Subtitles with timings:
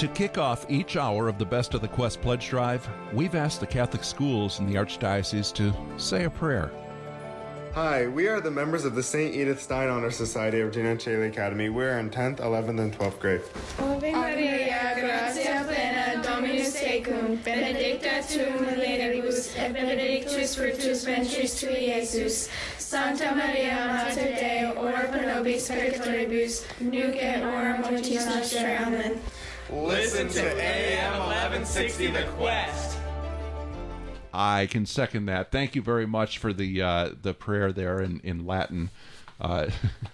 [0.00, 3.60] To kick off each hour of the Best of the Quest pledge drive, we've asked
[3.60, 6.72] the Catholic schools in the Archdiocese to say a prayer.
[7.74, 9.34] Hi, we are the members of the St.
[9.34, 11.68] Edith Stein Honor Society of Gina Chaley Academy.
[11.68, 13.42] We're in 10th, 11th, and 12th grade.
[13.78, 22.48] Ave Maria, gratia plena, Dominus tecum, benedicta tu mulieribus, et benedictus fructus ventris tui, Iesus.
[22.78, 28.78] Santa Maria, Mater Dei, ora pro nobis peccatoribus, nunc et hora mortis nostre.
[28.78, 29.20] Amen.
[29.72, 32.98] Listen to AM 1160 The Quest.
[34.32, 35.50] I can second that.
[35.50, 38.90] Thank you very much for the uh, the prayer there in in Latin.
[39.40, 39.66] Uh,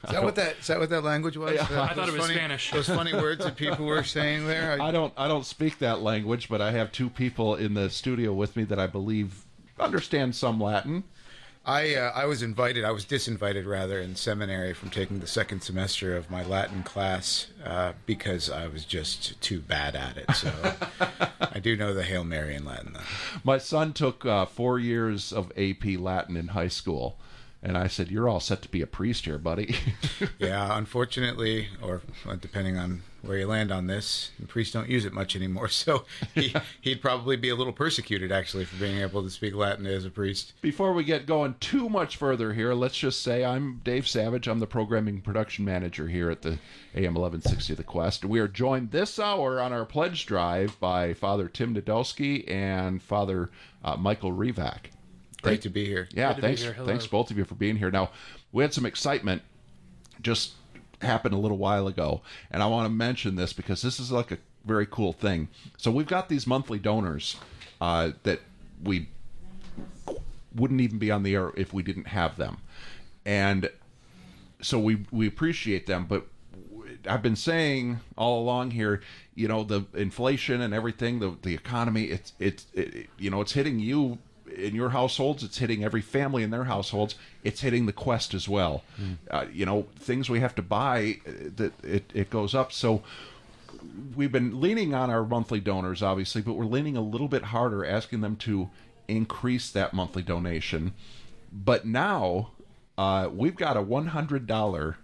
[0.04, 1.52] Is that what that is that what that language was?
[1.54, 1.64] Yeah.
[1.66, 2.70] That- I thought it was funny- Spanish.
[2.70, 4.80] Those funny words that people were saying there.
[4.80, 7.90] I, I don't I don't speak that language, but I have two people in the
[7.90, 9.44] studio with me that I believe
[9.78, 11.04] understand some Latin.
[11.66, 12.84] I, uh, I was invited.
[12.84, 17.48] I was disinvited rather in seminary from taking the second semester of my Latin class
[17.64, 20.30] uh, because I was just too bad at it.
[20.30, 20.52] So
[21.40, 22.92] I do know the Hail Mary in Latin.
[22.94, 23.00] Though.
[23.42, 27.18] My son took uh, four years of AP Latin in high school,
[27.62, 29.76] and I said, "You're all set to be a priest here, buddy."
[30.38, 32.02] Yeah, unfortunately, or
[32.40, 35.68] depending on where you land on this, priests don't use it much anymore.
[35.76, 39.86] So he, he'd probably be a little persecuted actually for being able to speak Latin
[39.86, 40.54] as a priest.
[40.62, 44.48] Before we get going too much further here, let's just say I'm Dave Savage.
[44.48, 46.58] I'm the programming production manager here at the
[46.94, 48.24] AM 1160 The Quest.
[48.24, 53.50] We are joined this hour on our pledge drive by Father Tim Nadolski and Father
[53.84, 54.90] uh, Michael Revak.
[55.46, 56.08] Great to be here.
[56.12, 56.62] Yeah, Good thanks.
[56.62, 56.72] here.
[56.72, 56.86] Hello.
[56.86, 57.90] Thanks both of you for being here.
[57.90, 58.10] Now,
[58.52, 59.42] we had some excitement
[60.20, 60.52] just
[61.02, 64.32] happened a little while ago, and I want to mention this because this is like
[64.32, 65.48] a very cool thing.
[65.76, 67.36] So we've got these monthly donors
[67.80, 68.40] uh, that
[68.82, 69.08] we
[70.54, 72.58] wouldn't even be on the air if we didn't have them,
[73.24, 73.70] and
[74.62, 76.26] so we we appreciate them, but.
[77.08, 79.00] I've been saying all along here,
[79.36, 83.52] you know, the inflation and everything, the the economy, it's it's it, you know, it's
[83.52, 84.18] hitting you
[84.54, 85.42] in your households.
[85.42, 87.14] It's hitting every family in their households.
[87.44, 88.84] It's hitting the quest as well.
[89.30, 92.72] Uh, you know, things we have to buy uh, that it it goes up.
[92.72, 93.02] So
[94.14, 97.84] we've been leaning on our monthly donors, obviously, but we're leaning a little bit harder,
[97.84, 98.70] asking them to
[99.08, 100.92] increase that monthly donation.
[101.52, 102.50] But now
[102.98, 104.96] uh, we've got a one hundred dollar,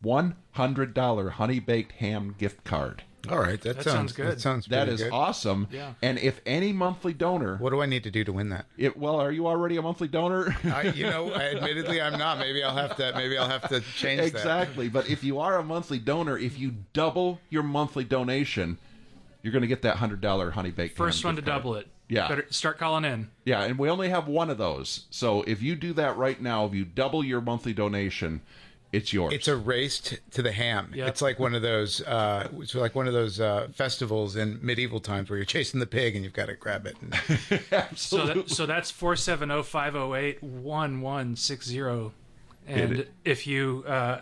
[0.00, 3.04] one hundred dollar honey baked ham gift card.
[3.30, 4.26] All right, that, That sounds, sounds good.
[4.26, 5.12] That sounds that is good.
[5.12, 5.68] awesome.
[5.72, 5.94] Yeah.
[6.02, 8.66] And if any monthly donor, What do I need to do to win that?
[8.76, 10.56] it, well, are you already a monthly donor?
[10.64, 12.38] I, you know, I, admittedly, I'm not.
[12.38, 13.12] Maybe I'll have to.
[13.14, 14.26] Maybe I'll have to change that.
[14.26, 14.88] exactly.
[14.88, 18.78] But if you are a monthly donor, if you double your monthly donation,
[19.42, 20.96] you're going to get that hundred dollar honey baked.
[20.96, 21.56] First one to card.
[21.62, 21.86] double it.
[22.08, 22.28] Yeah.
[22.28, 23.30] Better start calling in.
[23.46, 25.06] Yeah, and we only have one of those.
[25.10, 28.42] So if you do that right now, if you double your monthly donation,
[28.92, 29.34] it's yours.
[29.34, 30.92] It's a race t- to the ham.
[30.94, 31.08] Yep.
[31.08, 32.00] It's like one of those.
[32.00, 35.86] Uh, it's like one of those uh, festivals in medieval times where you're chasing the
[35.86, 36.96] pig and you've got to grab it.
[37.00, 37.14] And,
[37.96, 42.12] So that, so that's four seven zero five zero eight one one six zero,
[42.66, 44.20] and if you uh,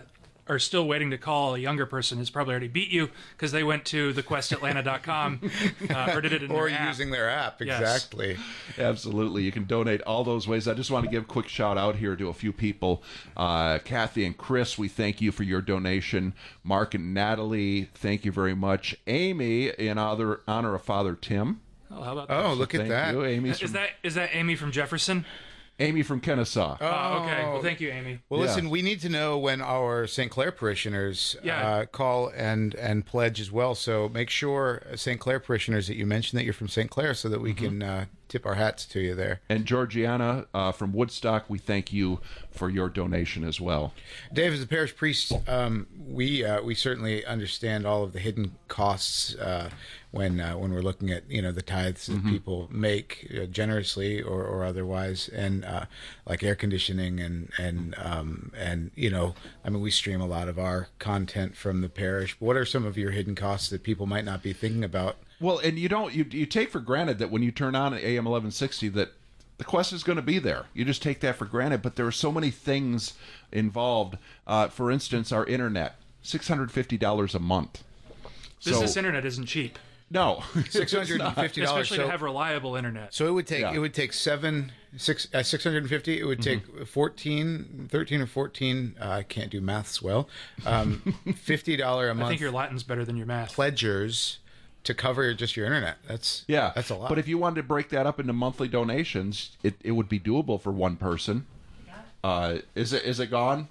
[0.53, 3.65] are still waiting to call, a younger person has probably already beat you because they
[3.65, 5.41] went to thequestatlanta.com
[5.91, 6.89] uh, or did it in or their app.
[6.89, 7.61] using their app.
[7.61, 7.81] Yes.
[7.81, 8.37] Exactly.
[8.79, 9.43] Absolutely.
[9.43, 10.69] You can donate all those ways.
[10.69, 13.03] I just want to give a quick shout out here to a few people.
[13.37, 16.35] Uh, Kathy and Chris, we thank you for your donation.
[16.65, 18.95] Mark and Natalie, thank you very much.
[19.07, 21.61] Amy, in honor, honor of Father Tim.
[21.91, 22.55] Oh, how about Oh, that?
[22.57, 23.15] look at Thank that.
[23.15, 23.25] you.
[23.25, 25.27] Amy's Is from, that is that Amy from Jefferson?
[25.81, 26.77] Amy from Kennesaw.
[26.81, 27.43] Oh, okay.
[27.45, 28.21] Well, thank you, Amy.
[28.29, 28.47] Well, Yeah.
[28.47, 30.31] listen, we need to know when our St.
[30.31, 31.67] Clare parishioners Yeah.
[31.67, 33.75] uh, call and and pledge as well.
[33.75, 35.19] So make sure uh, St.
[35.19, 36.91] Clare parishioners that you mentioned that you're from St.
[36.91, 37.65] Clare, so that we Mm-hmm.
[37.65, 39.41] can uh, tip our hats to you there.
[39.51, 42.21] And Georgiana uh, from Woodstock, we thank you
[42.51, 43.93] for your donation as well.
[44.33, 48.57] Dave, as a parish priest, um, we uh, we certainly understand all of the hidden
[48.69, 49.69] costs uh,
[50.13, 54.23] when uh, when we're looking at you know the tithes that people make uh, generously
[54.23, 55.85] or, or otherwise, and uh,
[56.27, 60.49] like air conditioning and and um, and you know, I mean, we stream a lot
[60.49, 62.41] of our content from the parish.
[62.41, 65.17] What are some of your hidden costs that people might not be thinking about?
[65.43, 68.27] Well, and you don't you you take for granted that when you turn on AM
[68.27, 69.13] eleven sixty that
[69.59, 70.67] the quest is going to be there.
[70.73, 73.15] You just take that for granted, but there are so many things
[73.53, 74.17] involved.
[74.47, 77.83] Uh, for instance, our internet six hundred fifty dollars a month.
[78.65, 79.77] Business so, internet isn't cheap,
[80.13, 81.83] no, Six hundred and fifty dollars.
[81.91, 83.15] especially to have reliable internet.
[83.15, 83.73] So it would take Yeah.
[83.73, 86.21] it would take seven six uh, six hundred and fifty.
[86.21, 88.95] It would take 14, 13 or fourteen.
[89.01, 90.29] Uh, I can't do maths well.
[90.67, 93.55] Um, Fifty dollar a month I think your Latin's better than your math.
[93.55, 94.39] pledgers
[94.85, 95.97] to cover just your internet.
[96.07, 97.09] That's yeah, that's a lot.
[97.09, 100.19] But if you wanted to break that up into monthly donations, it, it would be
[100.19, 101.47] doable for one person.
[102.25, 103.69] Uh, is it is it gone?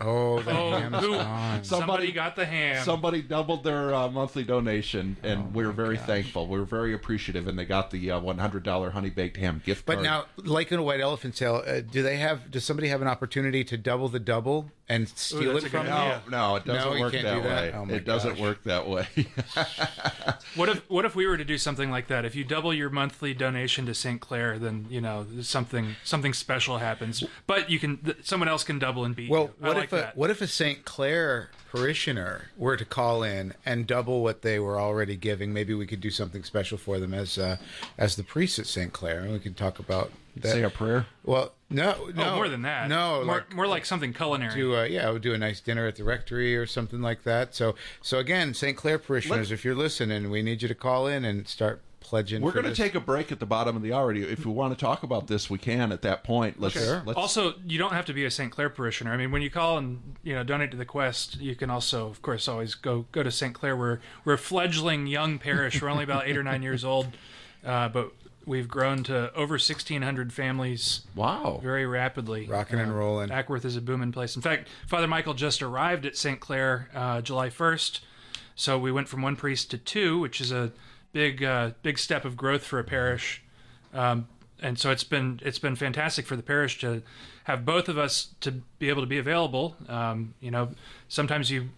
[0.00, 1.64] Oh, the Oh, ham's who- gone.
[1.64, 2.84] Somebody got the ham.
[2.84, 6.46] Somebody doubled their uh, monthly donation, Oh and we're very thankful.
[6.46, 10.04] We're very appreciative, and they got the uh, $100 honey baked ham gift But card.
[10.04, 12.50] now, like in a white elephant sale, uh, do they have?
[12.50, 15.92] Does somebody have an opportunity to double the double and steal that's it from good
[15.92, 15.94] you?
[15.94, 17.44] no, no, it doesn't No, work that, do that?
[17.44, 17.72] way.
[17.74, 19.06] Oh my it doesn't work that way.
[20.54, 22.24] What if what if we were to do something like that?
[22.24, 24.20] If you double your monthly donation to St.
[24.20, 27.22] Clare, then you know something something special happens.
[27.46, 29.54] But you can th- someone else can double and beat Well, you.
[29.62, 30.16] I what like if a that.
[30.16, 30.84] what if a St.
[30.84, 35.52] Clare parishioner were to call in and double what they were already giving?
[35.52, 37.56] Maybe we could do something special for them as uh,
[37.96, 38.92] as the priest at St.
[38.92, 40.52] Clare, and we could talk about that.
[40.52, 41.06] Say a prayer.
[41.24, 42.88] well, no, no, oh, more than that.
[42.88, 44.54] No, more like, more like something culinary.
[44.54, 47.54] do uh, yeah, we'll do a nice dinner at the rectory or something like that.
[47.54, 48.76] So so again, St.
[48.76, 52.40] Clare parishioners, if you're listening, we need you to call in and start pledging.
[52.40, 54.12] We're going to take a break at the bottom of the hour.
[54.14, 56.58] If we want to talk about this, we can at that point.
[56.58, 57.02] Let's, Sure.
[57.04, 58.50] let's also, you don't have to be a St.
[58.50, 59.12] Clare parishioner.
[59.12, 62.08] I mean, when you call and you know donate to the Quest, you can also,
[62.08, 63.54] of course, always go go to St.
[63.54, 63.76] Clare.
[63.76, 65.82] We're we're a fledgling young parish.
[65.82, 67.08] We're only about eight or nine years old,
[67.64, 68.12] uh, but
[68.46, 71.60] we've grown to over sixteen hundred families wow.
[71.62, 72.46] very rapidly.
[72.46, 73.28] rocking and rolling.
[73.28, 74.34] Acworth is a booming place.
[74.34, 76.40] In fact, Father Michael just arrived at St.
[76.40, 78.00] Clare uh, July 1st.
[78.54, 80.72] So we went from one priest to two, which is a
[81.18, 83.42] big, uh, big step of growth for a parish.
[83.92, 84.28] Um,
[84.62, 87.02] and so it's been it's been fantastic for the parish to
[87.44, 89.74] have both of us to be able to be available.
[89.88, 90.70] Um, you know,
[91.08, 91.70] sometimes you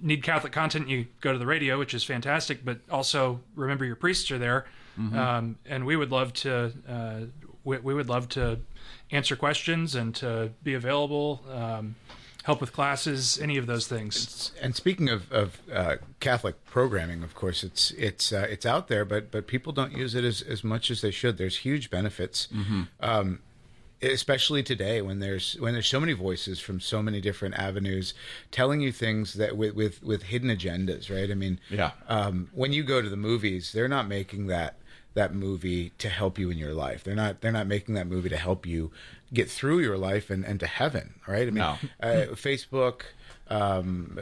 [0.00, 2.64] need Catholic content, you go to the radio, which is fantastic.
[2.64, 4.66] But also remember your priests are there,
[5.16, 7.20] um, and we would love to uh,
[7.62, 8.58] we, we would love to
[9.12, 11.94] answer questions and to be available, um,
[12.48, 14.52] help with classes, any of those things.
[14.62, 19.04] And speaking of, of uh, Catholic programming, of course, it's it's uh, it's out there,
[19.04, 21.36] but but people don't use it as, as much as they should.
[21.36, 22.48] There's huge benefits,
[23.00, 23.40] um,
[24.00, 28.14] especially today when there's when there's so many voices from so many different avenues
[28.50, 31.30] telling you things that with with, with hidden agendas, right?
[31.30, 31.90] I mean, Yeah.
[32.08, 34.76] um, when you go to the movies, they're not making that
[35.14, 37.02] that movie to help you in your life.
[37.04, 38.90] They're not they're not making that movie to help you
[39.32, 41.42] get through your life and, and to heaven, right?
[41.42, 41.76] I mean, No.
[42.00, 43.02] uh, Facebook,
[43.50, 44.18] um,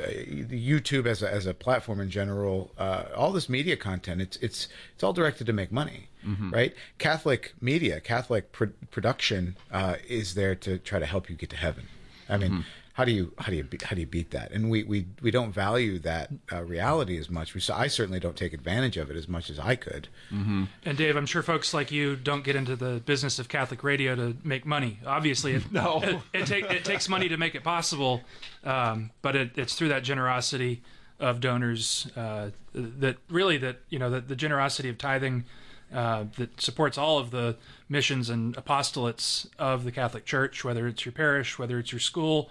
[0.51, 4.69] YouTube as a, as a platform in general, uh, all this media content, it's it's
[4.95, 6.09] it's all directed to make money,
[6.53, 6.75] right?
[6.99, 11.57] Catholic media, Catholic pr- production uh, is there to try to help you get to
[11.57, 11.87] heaven.
[12.29, 12.65] I mean,
[12.97, 14.53] how do you how do you be, how do you beat that?
[14.53, 17.53] And we we, we don't value that uh, reality as much.
[17.53, 20.09] We, so I certainly don't take advantage of it as much as I could.
[20.31, 24.15] And Dave, I'm sure folks like you don't get into the business of Catholic radio
[24.17, 24.99] to make money.
[25.05, 26.01] Obviously, it, No.
[26.03, 28.23] it, it, take, it takes money to make it possible,
[28.65, 30.83] um, but it, it's through that generosity
[31.21, 35.45] of donors uh, that really that you know that the generosity of tithing
[35.93, 37.57] uh, that supports all of the
[37.91, 42.49] missions and apostolates of the Catholic Church, whether it's your parish, whether it's your school,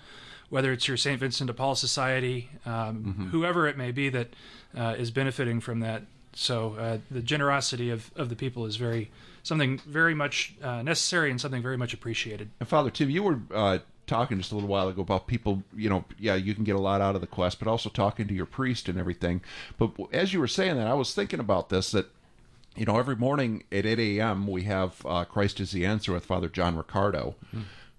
[0.49, 1.19] whether it's your St.
[1.19, 4.29] Vincent de Paul Society, um, whoever it may be that
[4.77, 6.03] uh, is benefiting from that.
[6.33, 9.09] So uh, the generosity of, of the people is very
[9.43, 12.49] something very much uh, necessary and something very much appreciated.
[12.59, 15.63] And Father Tim, you were uh, talking just a little while ago about people.
[15.75, 18.27] You know, yeah, you can get a lot out of the quest, but also talking
[18.27, 19.41] to your priest and everything.
[19.77, 22.07] But as you were saying that, I was thinking about this that.
[22.77, 26.25] You know, every morning at 8 a.m., we have uh, Christ is the Answer with
[26.25, 27.35] Father John Riccardo,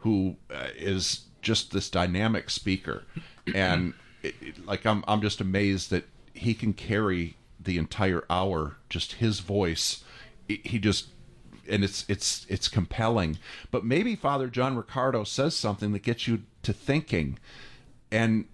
[0.00, 3.04] who uh, is just this dynamic speaker.
[3.54, 6.04] And, it, it- like, I'm, I'm just amazed that
[6.34, 10.02] he can carry the entire hour, just his voice.
[10.48, 11.06] He- He just
[11.68, 13.38] and it's it's it's compelling.
[13.72, 17.38] But maybe Father John Riccardo says something that gets you to thinking,
[18.12, 18.44] and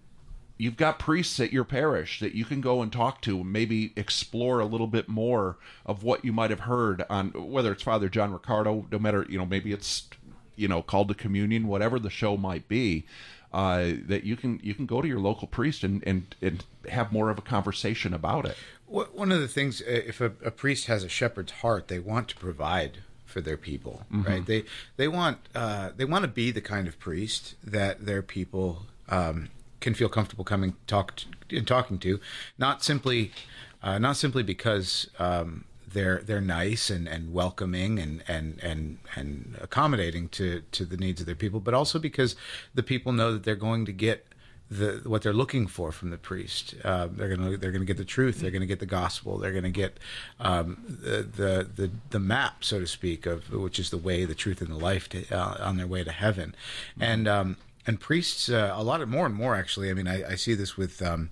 [0.57, 3.93] you've got priests at your parish that you can go and talk to, and maybe
[3.97, 8.09] explore a little bit more of what you might have heard on whether it's Father
[8.09, 10.09] John Riccardo, no matter you know maybe it's
[10.57, 13.05] you know called to communion, whatever the show might be.
[13.53, 17.13] Uh, that you can you can go to your local priest and, and, and have
[17.13, 18.57] more of a conversation about it.
[18.87, 22.29] One of the things, uh, if a, a priest has a shepherd's heart, they want
[22.29, 24.45] to provide for their people, right?
[24.47, 24.65] They
[24.97, 29.49] they want uh, they want to be the kind of priest that their people um,
[29.81, 32.21] can feel comfortable coming talk to, and talking to,
[32.57, 33.33] not simply
[33.83, 39.57] uh, not simply because um, they're they're nice and, and welcoming and, and and and
[39.61, 42.37] accommodating to to the needs of their people, but also because
[42.75, 44.27] the people know that they're going to get
[44.73, 46.75] the what they're looking for from the priest.
[46.83, 48.41] Uh, they're gonna they're gonna get the truth.
[48.41, 49.39] They're gonna get the gospel.
[49.39, 49.99] They're gonna get
[50.41, 54.35] um, the, the the the map, so to speak, of which is the way, the
[54.35, 56.55] truth, and the life to, uh, on their way to heaven.
[56.99, 57.57] And um,
[57.87, 59.91] and priests, uh, a lot of more and more actually.
[59.91, 61.03] I mean, I, I see this with.
[61.03, 61.31] Um,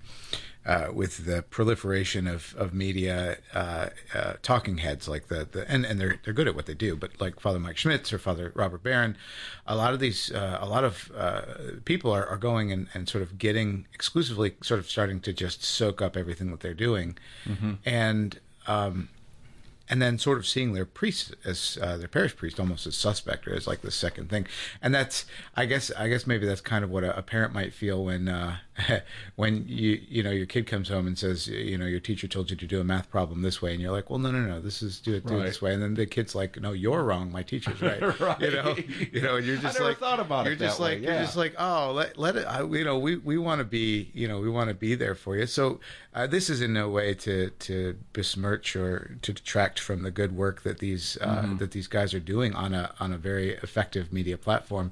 [0.66, 5.86] uh, with the proliferation of, of media uh, uh, talking heads like the, the and,
[5.86, 8.52] and they're they're good at what they do, but like Father Mike Schmitz or Father
[8.54, 9.16] Robert Barron,
[9.66, 11.42] a lot of these uh, a lot of uh,
[11.84, 15.64] people are, are going and, and sort of getting exclusively sort of starting to just
[15.64, 17.16] soak up everything that they're doing,
[17.86, 19.08] and um,
[19.88, 23.48] and then sort of seeing their priest as uh, their parish priest almost as suspect
[23.48, 24.46] or as like the second thing.
[24.80, 25.24] And that's
[25.56, 28.28] i guess i guess maybe that's kind of what a, a parent might feel when
[28.28, 28.58] uh,
[29.36, 32.50] when you you know your kid comes home and says you know your teacher told
[32.50, 34.60] you to do a math problem this way and you're like well no no no
[34.60, 37.02] this is do it do it this way and then the kid's like no you're
[37.02, 38.40] wrong my teacher's right, Right.
[38.40, 38.76] you know
[39.12, 41.02] you know and you're just never like thought about it you're just that way, like
[41.02, 41.22] you're yeah.
[41.22, 44.28] just like oh let, let it I, you know we, we want to be you
[44.28, 45.80] know we want to be there for you so
[46.12, 50.36] uh, this is in no way to to besmirch or to detract from the good
[50.36, 51.56] work that these uh, Mm-hmm.
[51.58, 54.90] that these guys are doing on a on a very effective media platform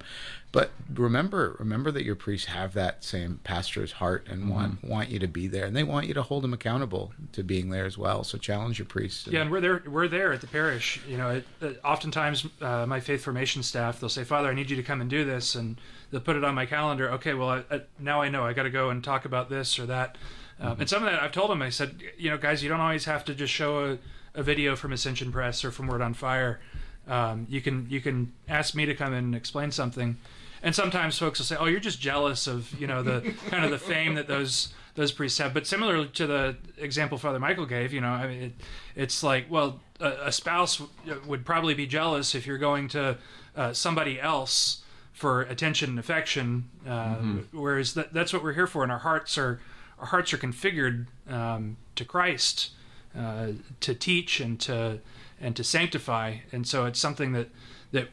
[0.51, 4.49] but remember remember that your priests have that same pastor's heart and Mm-hmm.
[4.51, 7.43] want want you to be there and they want you to hold them accountable to
[7.43, 9.83] being there as well so challenge your priests and- Yeah, and we're there.
[9.85, 10.99] We're there at the parish.
[11.07, 14.69] You know, it, it, oftentimes uh, my faith formation staff they'll say, "Father, I need
[14.71, 15.77] you to come and do this," and
[16.09, 17.11] they'll put it on my calendar.
[17.11, 19.77] Okay, well, I, I, now I know I got to go and talk about this
[19.77, 20.17] or that.
[20.59, 21.61] Um, And some of that I've told them.
[21.61, 23.91] I said, you know, guys, you don't always have to just show
[24.33, 26.59] a, a video from Ascension Press or from Word on Fire.
[27.07, 30.17] Um, you can you can ask me to come in and explain something.
[30.61, 33.71] And sometimes folks will say, "Oh, you're just jealous of you know the kind of
[33.71, 37.93] the fame that those those priests have." But similar to the example Father Michael gave,
[37.93, 38.53] you know, I mean, it,
[38.95, 40.81] it's like, well, a, a spouse
[41.25, 43.17] would probably be jealous if you're going to
[43.55, 47.15] uh, somebody else for attention and affection, uh,
[47.51, 49.59] whereas that, that's what we're here for, and our hearts are
[49.99, 52.71] our hearts are configured um, to Christ
[53.17, 53.47] uh,
[53.81, 54.99] to teach and to
[55.41, 57.49] and to sanctify, and so it's something that
[57.91, 58.09] that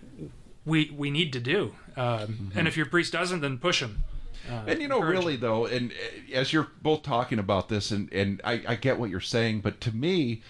[0.67, 1.75] we we need to do.
[1.97, 4.03] Um, And if your priest doesn't, then push him.
[4.51, 5.41] Uh, And you know, really him.
[5.41, 9.09] though, and uh, as you're both talking about this, and and I, I get what
[9.11, 10.43] you're saying, but to me,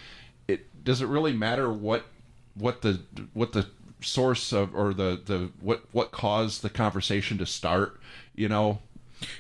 [0.49, 2.06] it does it really matter what
[2.54, 3.00] what the
[3.35, 3.66] what the
[4.00, 8.00] source of or the the what what caused the conversation to start?
[8.35, 8.80] You know,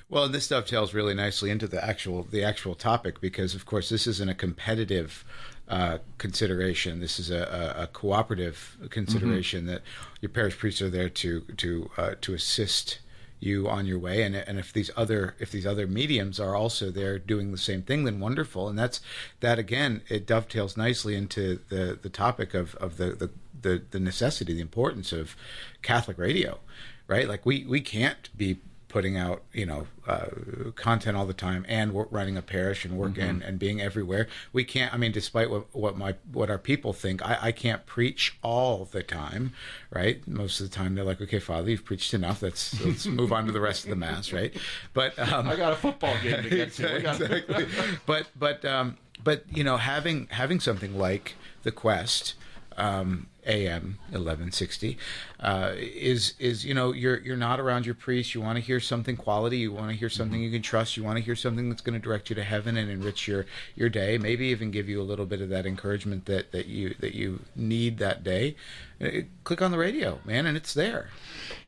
[0.08, 3.88] Well, and this dovetails really nicely into the actual the actual topic because, of course,
[3.88, 5.24] this isn't a competitive
[5.68, 7.00] uh, consideration.
[7.00, 9.82] This is a, a, a cooperative consideration that
[10.20, 13.00] your parish priests are there to to uh, to assist
[13.38, 14.22] you on your way.
[14.22, 17.82] And and if these other if these other mediums are also there doing the same
[17.82, 18.68] thing then wonderful.
[18.68, 19.00] And that's
[19.40, 23.98] that again it dovetails nicely into the the topic of of the the the, the
[23.98, 25.34] necessity the importance of
[25.82, 26.60] catholic radio
[27.08, 27.28] right?
[27.28, 28.58] Like we we can't be
[28.96, 30.28] putting out you know uh,
[30.74, 34.64] content all the time and running a parish and work and, and being everywhere we
[34.64, 38.38] can't i mean despite what, what my what our people think I, I can't preach
[38.42, 39.52] all the time
[39.90, 43.34] right most of the time they're like okay father you've preached enough let's let's move
[43.34, 44.56] on to the rest of the mass right
[44.94, 46.96] but um I got a football game to get to.
[46.96, 47.66] Exactly.
[48.06, 51.34] but but um, but you know having having something like
[51.64, 52.34] the Quest
[52.76, 54.98] um, AM eleven sixty
[55.38, 58.34] uh, is is you know you're you're not around your priest.
[58.34, 59.58] You want to hear something quality.
[59.58, 60.96] You want to hear something you can trust.
[60.96, 63.46] You want to hear something that's going to direct you to heaven and enrich your
[63.74, 64.18] your day.
[64.18, 67.40] Maybe even give you a little bit of that encouragement that that you that you
[67.54, 68.56] need that day.
[69.00, 69.08] Uh,
[69.44, 71.10] Click on the radio, man, and it's there.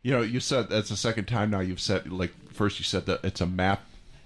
[0.03, 3.07] You know, you said that's the second time now you've said like first you said
[3.07, 3.83] that it's a map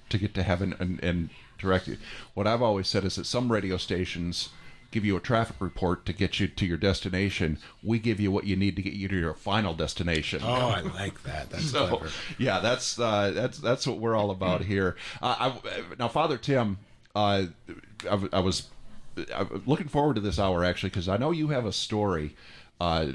[0.09, 1.99] to get to heaven and and direct you.
[2.35, 4.49] What I've always said is that some radio stations
[4.93, 7.59] give you a traffic report to get you to your destination.
[7.83, 10.43] We give you what you need to get you to your final destination.
[10.45, 11.51] Oh, I like that.
[11.51, 12.11] That's So clever.
[12.39, 14.97] yeah, that's uh, that's that's what we're all about here.
[15.21, 16.79] Uh, I, now, Father Tim,
[17.17, 17.47] uh,
[18.09, 18.69] I, I was
[19.35, 22.37] I was looking forward to this hour actually because I know you have a story,
[22.81, 23.07] uh,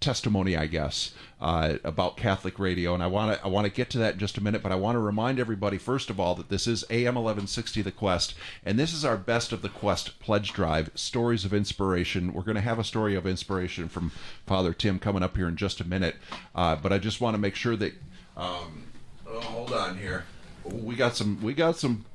[0.00, 3.90] testimony, I guess, uh, about Catholic radio, and I want to I want to get
[3.90, 4.62] to that in just a minute.
[4.62, 7.82] But I want to remind everybody first of all that this is AM eleven sixty
[7.82, 10.90] The Quest, and this is our best of the Quest pledge drive.
[10.94, 12.32] Stories of inspiration.
[12.32, 14.12] We're going to have a story of inspiration from
[14.46, 16.16] Father Tim coming up here in just a minute.
[16.54, 17.94] Uh, but I just want to make sure that.
[18.36, 18.84] Um,
[19.26, 20.24] oh, hold on here.
[20.64, 21.40] We got some.
[21.42, 22.06] We got some.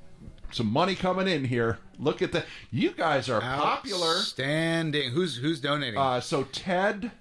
[0.52, 1.80] Some money coming in here.
[2.00, 2.46] Look at that.
[2.72, 4.20] You guys are popular.
[4.20, 5.10] Standing.
[5.10, 6.00] Who's who's donating?
[6.00, 7.12] Uh, so Ted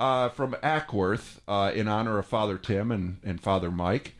[0.00, 4.14] uh, from Acworth, uh, in honor of Father Tim and, and Father Mike.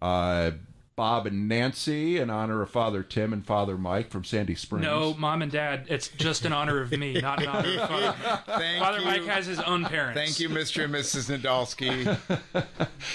[0.00, 0.52] Uh,
[0.96, 4.82] Bob and Nancy, in honor of Father Tim and Father Mike from Sandy Springs.
[4.82, 5.84] No, mom and dad.
[5.90, 8.40] It's just in honor of me, not in honor of Father.
[8.46, 9.04] Thank Father you.
[9.04, 10.18] Mike has his own parents.
[10.18, 10.84] Thank you, Mr.
[10.84, 11.28] and Mrs.
[11.36, 12.16] Nadolski.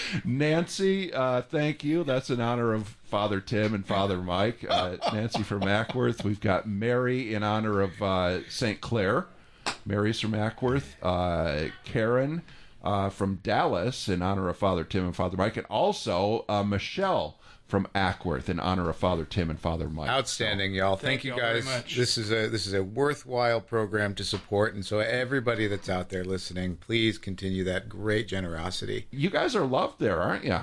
[0.24, 2.04] Nancy, uh, thank you.
[2.04, 4.63] That's in honor of Father Tim and Father Mike.
[4.70, 6.24] Uh, Nancy from Acworth.
[6.24, 8.80] We've got Mary in honor of uh, St.
[8.80, 9.25] Clare.
[9.85, 10.95] Mary's from Acworth.
[11.01, 12.41] Uh, Karen
[12.83, 15.57] uh, from Dallas in honor of Father Tim and Father Mike.
[15.57, 20.09] And also uh, Michelle from Acworth in honor of Father Tim and Father Mike.
[20.09, 20.97] Outstanding, y'all.
[20.97, 21.65] Thank, Thank you y'all very guys.
[21.65, 21.95] much.
[21.95, 26.09] This is a this is a worthwhile program to support, and so everybody that's out
[26.09, 29.07] there listening, please continue that great generosity.
[29.09, 30.59] You guys are loved there, aren't you?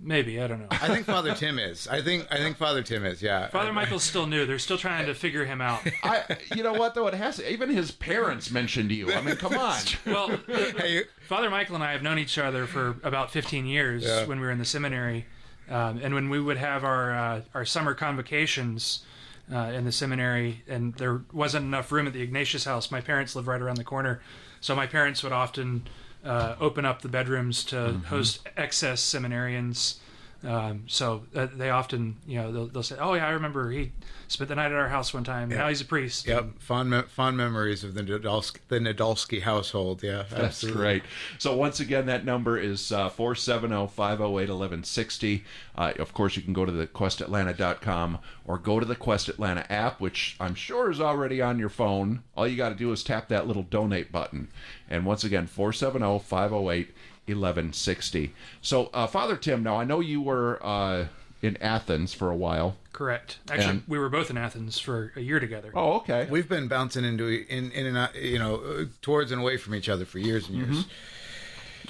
[0.00, 0.66] Maybe I don't know.
[0.70, 1.88] I think Father Tim is.
[1.88, 3.22] I think I think Father Tim is.
[3.22, 3.48] Yeah.
[3.48, 4.44] Father Michael's still new.
[4.44, 5.80] They're still trying to figure him out.
[6.02, 7.06] I, you know what though?
[7.06, 9.12] It has even his parents mentioned you.
[9.12, 9.78] I mean, come on.
[10.06, 14.26] Well, Hey, Father Michael and I have known each other for about 15 years Yeah.
[14.26, 15.26] when we were in the seminary,
[15.70, 19.04] um, and when we would have our uh, our summer convocations
[19.52, 22.90] uh, in the seminary, and there wasn't enough room at the Ignatius house.
[22.90, 24.20] My parents live right around the corner,
[24.60, 25.86] so my parents would often
[26.24, 28.04] uh, open up the bedrooms to Mm-hmm.
[28.06, 29.96] host excess seminarians.
[30.42, 33.92] Um, so uh, they often, you know, they'll, they'll say, "Oh yeah, I remember he
[34.28, 35.50] spent the night at our house one time.
[35.50, 39.42] and Now he's a priest." Yep, fond me- fond memories of the Nadolski, the Nadolski
[39.42, 40.02] household.
[40.02, 40.80] Yeah, That's absolutely.
[40.80, 41.02] great.
[41.38, 45.42] So once again, that number is uh, 470-508-1160.
[45.76, 49.70] Uh, of course, you can go to the questatlanta.com or go to the Quest Atlanta
[49.72, 52.22] app, which I'm sure is already on your phone.
[52.36, 54.48] All you got to do is tap that little donate button.
[54.88, 58.30] And once again, 470-508-1160.
[58.60, 61.06] So, uh, Father Tim, now I know you were uh,
[61.44, 62.76] in Athens for a while.
[62.92, 63.38] Correct.
[63.50, 65.70] Actually, And- we were both in Athens for a year together.
[65.74, 66.26] Oh, okay.
[66.30, 69.74] We've been bouncing into in in and out, you know, uh, towards and away from
[69.74, 70.86] each other for years and years.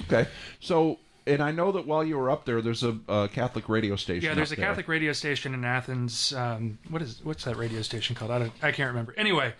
[0.03, 0.27] Okay.
[0.59, 3.95] So, and I know that while you were up there, there's a, a Catholic radio
[3.95, 4.27] station.
[4.29, 4.65] Yeah, there's a there.
[4.65, 6.33] Catholic radio station in Athens.
[6.33, 8.31] Um, what is what's that radio station called?
[8.31, 9.13] I don't, I can't remember.
[9.17, 9.53] Anyway,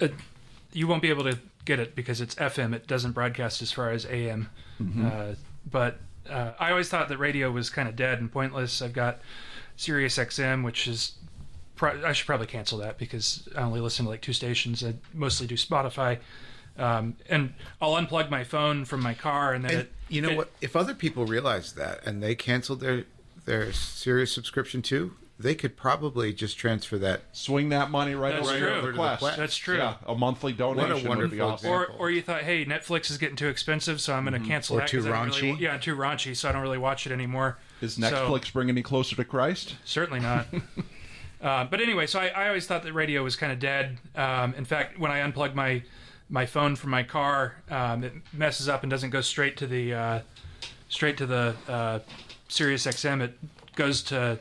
[0.00, 0.08] uh,
[0.72, 2.74] you won't be able to get it because it's FM.
[2.74, 4.48] It doesn't broadcast as far as AM.
[4.80, 5.34] Uh,
[5.70, 5.98] but
[6.30, 8.82] uh, I always thought that radio was kind of dead and pointless.
[8.82, 9.18] I've got
[9.76, 11.12] Sirius XM, which is
[11.76, 14.84] pro- I should probably cancel that because I only listen to like two stations.
[14.84, 16.18] I mostly do Spotify.
[16.78, 20.30] Um, and I'll unplug my phone from my car, and then And it, you know
[20.30, 20.50] it- what?
[20.60, 23.04] If other people realized that and they canceled their
[23.46, 27.22] their Sirius subscription too, they could probably just transfer that.
[27.32, 28.68] swing that money right That's over true.
[28.68, 29.20] to Over to the Quest.
[29.20, 29.36] Quest.
[29.38, 29.76] That's true.
[29.76, 31.70] Yeah, a monthly donation would be wonderful awesome.
[31.70, 32.04] Or, example.
[32.04, 34.80] or you thought, hey, Netflix is getting too expensive, so I'm going to cancel Or
[34.80, 34.88] that.
[34.88, 35.60] too 'cause I don't really- raunchy.
[35.60, 37.58] yeah, too raunchy, so I don't really watch it anymore.
[37.80, 39.76] Is So- Netflix bringing me closer to Christ?
[39.84, 40.46] certainly not.
[41.42, 43.98] uh, but anyway, so I, I always thought that radio was kind of dead.
[44.16, 45.82] Um, in fact, when I unplug my
[46.30, 49.94] my phone from my car, um, it messes up and doesn't go straight to the
[49.94, 50.20] uh,
[50.90, 52.00] straight to the uh,
[52.48, 53.22] Sirius XM.
[53.22, 53.38] It
[53.76, 54.38] goes to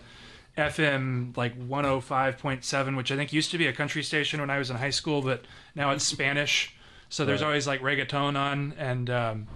[0.57, 4.69] FM like 105.7, which I think used to be a country station when I was
[4.69, 6.73] in high school, but now it's Spanish.
[7.09, 9.47] So there's always like reggaeton on, and um,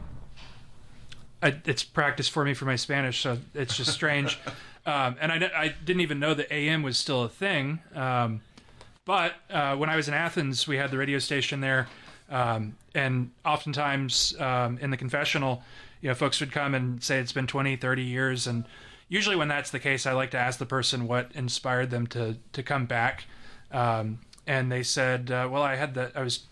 [1.43, 4.39] I, it's practice for me for my Spanish, so it's just strange.
[4.85, 7.79] um, and I, I didn't even know that AM was still a thing.
[7.93, 8.41] Um,
[9.03, 11.87] but uh, when I was in Athens, we had the radio station there,
[12.29, 15.63] um, and oftentimes um, in the confessional,
[16.01, 18.63] you know, folks would come and say it's been 20, 30 years, and
[19.11, 22.37] usually when that's the case, I like to ask the person what inspired them to
[22.53, 23.25] to come back.
[23.71, 26.45] Um, and they said, uh, "Well, I had the I was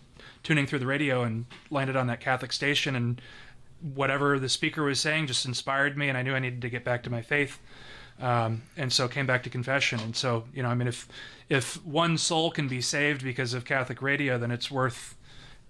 [0.44, 3.20] tuning through the radio and landed on that Catholic station, and
[3.80, 6.84] whatever the speaker was saying just inspired me, and I knew I needed to get
[6.84, 7.58] back to my faith."
[8.20, 10.00] um, and so came back to confession.
[10.00, 11.08] And so, you know, I mean, if
[11.48, 15.16] if one soul can be saved because of Catholic radio, then it's worth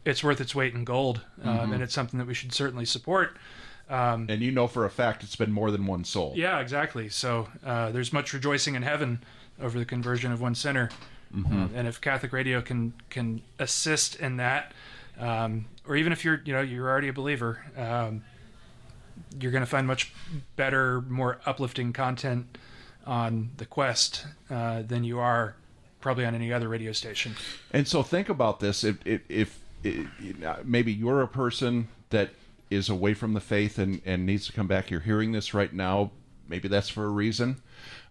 [0.05, 3.37] it's worth its weight in gold, um, and it's something that we should certainly support.
[4.31, 6.33] And you know for a fact it's been more than one soul.
[6.37, 7.09] Yeah, exactly.
[7.09, 9.23] So uh, there's much rejoicing in heaven
[9.61, 10.91] over the conversion of one sinner,
[11.35, 14.73] Um, and if Catholic radio can can assist in that,
[15.19, 18.23] um, or even if you're you know you're already a believer, um,
[19.39, 20.13] you're going to find much
[20.57, 22.59] better, more uplifting content
[23.07, 25.55] on the Quest uh, than you are
[26.01, 27.35] probably on any other radio station.
[27.73, 32.31] And so think about this: if if, if, if maybe you're a person that
[32.71, 35.73] is away from the faith and and needs to come back, you're hearing this right
[35.73, 36.13] now.
[36.49, 37.63] Maybe that's for a reason.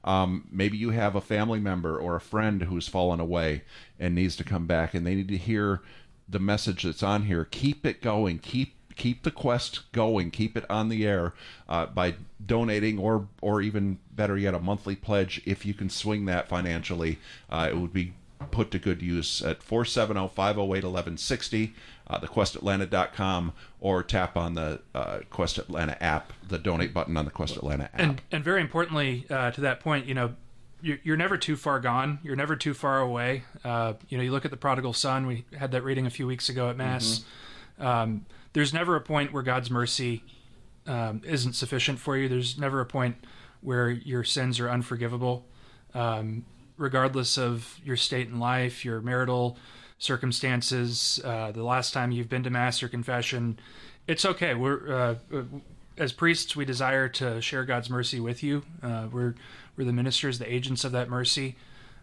[0.04, 3.64] Um, maybe you have a family member or a friend who's fallen away
[4.00, 5.82] and needs to come back, and they need to hear
[6.28, 7.46] the message that's on here.
[7.46, 8.40] Keep it going.
[8.40, 10.30] Keep keep the quest going.
[10.30, 11.34] Keep it on the air
[11.68, 15.42] uh, by donating, or or even better yet, a monthly pledge.
[15.46, 17.20] If you can swing that financially,
[17.50, 18.14] uh, it would be
[18.52, 21.74] put to good use at 470-508-1160
[22.10, 27.32] uh, thequestatlanta.com or tap on the uh, quest atlanta app the donate button on the
[27.32, 28.00] quest atlanta app.
[28.00, 30.36] And and very importantly uh, to that point you know
[30.82, 32.20] you're, you're never too far gone.
[32.24, 33.44] You're never too far away.
[33.64, 35.26] Uh, you know you look at the prodigal son.
[35.28, 37.26] We had that reading a few weeks ago at mass.
[37.80, 40.24] Um, there's never a point where god's mercy
[40.88, 42.28] um, isn't sufficient for you.
[42.28, 43.18] There's never a point
[43.62, 45.46] where your sins are unforgivable.
[45.94, 46.46] Um,
[46.78, 49.58] regardless of your state in life your marital
[50.00, 53.60] circumstances uh, the last time you've been to mass or confession
[54.08, 54.92] it's okay we're
[55.32, 55.44] uh,
[56.00, 58.64] as priests, we desire to share God's mercy with you.
[58.82, 59.36] Uh, we're
[59.76, 61.56] we're the ministers, the agents of that mercy.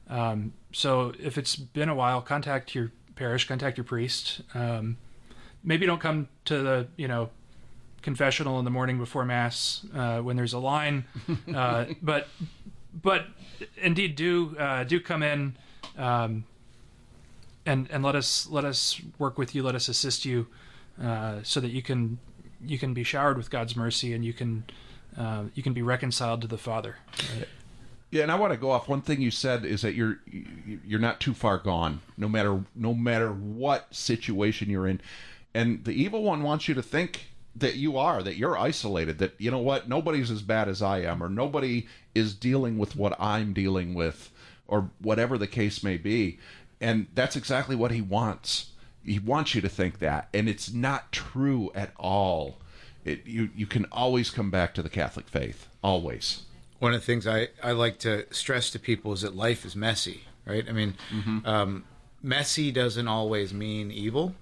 [0.09, 4.43] Um, so if it's been a while, contact your parish, contact your priest.
[4.55, 4.99] Um,
[5.65, 7.31] maybe don't come to the you know
[8.03, 11.05] confessional in the morning before mass uh, when there's a line,
[11.55, 12.29] uh, but
[13.03, 13.27] but
[13.83, 15.57] indeed do uh, do come in
[15.97, 16.45] um,
[17.67, 20.47] and and let us let us work with you, let us assist you,
[21.03, 22.19] uh, so that you can
[22.65, 24.65] you can be showered with God's mercy and you can
[25.19, 26.97] uh, you can be reconciled to the Father.
[28.11, 28.89] Yeah, and I want to go off.
[28.89, 30.21] One thing you said is that you're
[30.87, 35.01] you're not too far gone, no matter no matter what situation you're in,
[35.55, 37.27] and the evil one wants you to think
[37.57, 39.19] that you are that you're isolated.
[39.19, 42.95] That you know what, nobody's as bad as I am, or nobody is dealing with
[42.95, 44.31] what I'm dealing with,
[44.69, 46.39] or whatever the case may be,
[46.81, 48.71] and that's exactly what he wants.
[49.05, 52.59] He wants you to think that, and it's not true at all.
[53.05, 56.43] It, you you can always come back to the Catholic faith, always.
[56.79, 59.75] One of the things I, I like to stress to people is that life is
[59.75, 60.69] messy, right?
[60.69, 61.39] I mean, mm-hmm.
[61.47, 61.85] um,
[62.23, 64.35] messy doesn't always mean evil,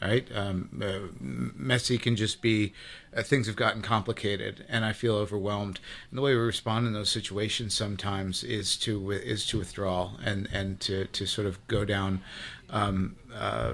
[0.00, 0.26] right?
[0.34, 2.72] Um, uh, messy can just be
[3.16, 5.80] uh, things have gotten complicated, and I feel overwhelmed.
[6.10, 10.48] And the way we respond in those situations sometimes is to is to withdraw and
[10.52, 12.20] and to to sort of go down
[12.70, 13.72] um, uh,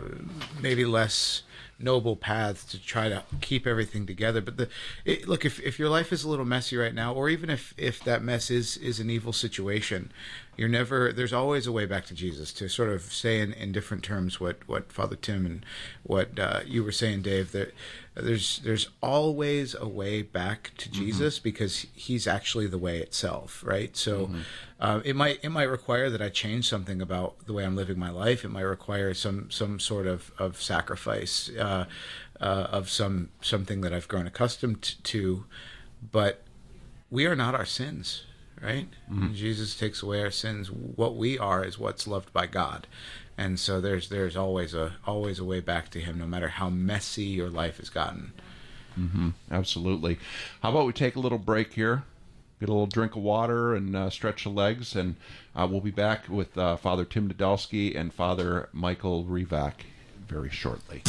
[0.60, 1.42] maybe less
[1.78, 4.40] noble paths to try to keep everything together.
[4.40, 4.68] But the
[5.04, 7.74] it, look, if, if your life is a little messy right now, or even if,
[7.76, 10.12] if that mess is is an evil situation,
[10.56, 11.12] you're never.
[11.12, 12.52] There's always a way back to Jesus.
[12.54, 15.66] To sort of say in, in different terms what what Father Tim and
[16.02, 17.52] what uh, you were saying, Dave.
[17.52, 17.74] That
[18.14, 21.04] there's there's always a way back to mm-hmm.
[21.04, 23.96] Jesus because He's actually the way itself, right?
[23.96, 24.26] So.
[24.26, 24.40] Mm-hmm.
[24.80, 27.98] Uh, it might it might require that I change something about the way I'm living
[27.98, 28.44] my life.
[28.44, 31.86] It might require some some sort of of sacrifice uh,
[32.38, 35.46] uh, of some something that I've grown accustomed to,
[36.12, 36.42] but
[37.10, 38.24] we are not our sins,
[38.64, 38.88] right?
[39.10, 39.34] Mm-hmm.
[39.34, 40.70] Jesus takes away our sins.
[40.70, 42.86] What we are is what's loved by God,
[43.36, 46.70] and so there's there's always a always a way back to Him, no matter how
[46.70, 48.32] messy your life has gotten.
[48.98, 49.30] Mm-hmm.
[49.50, 50.18] Absolutely.
[50.62, 52.04] How about we take a little break here?
[52.60, 54.96] get a little drink of water and uh, stretch the legs.
[54.96, 55.16] And
[55.54, 59.74] uh, we'll be back with uh, Father Tim Nadolski and Father Michael Revak
[60.26, 61.02] very shortly.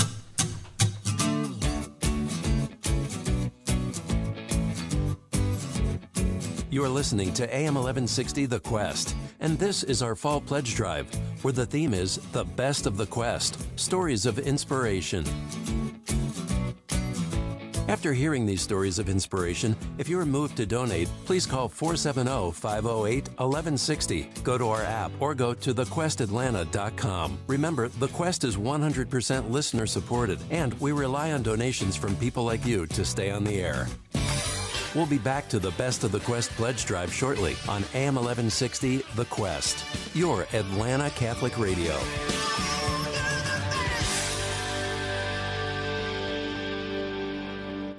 [6.76, 11.08] You are listening to AM 1160 The Quest, and this is our fall pledge drive,
[11.42, 15.24] where the theme is The Best of the Quest Stories of Inspiration.
[17.88, 22.52] After hearing these stories of inspiration, if you are moved to donate, please call 470
[22.52, 24.30] 508 1160.
[24.44, 27.40] Go to our app or go to thequestatlanta.com.
[27.48, 32.66] Remember, The Quest is 100% listener supported, and we rely on donations from people like
[32.66, 33.88] you to stay on the air.
[34.96, 39.04] We'll be back to the Best of the Quest pledge drive shortly on AM 1160
[39.16, 39.84] The Quest,
[40.16, 42.00] your Atlanta Catholic Radio.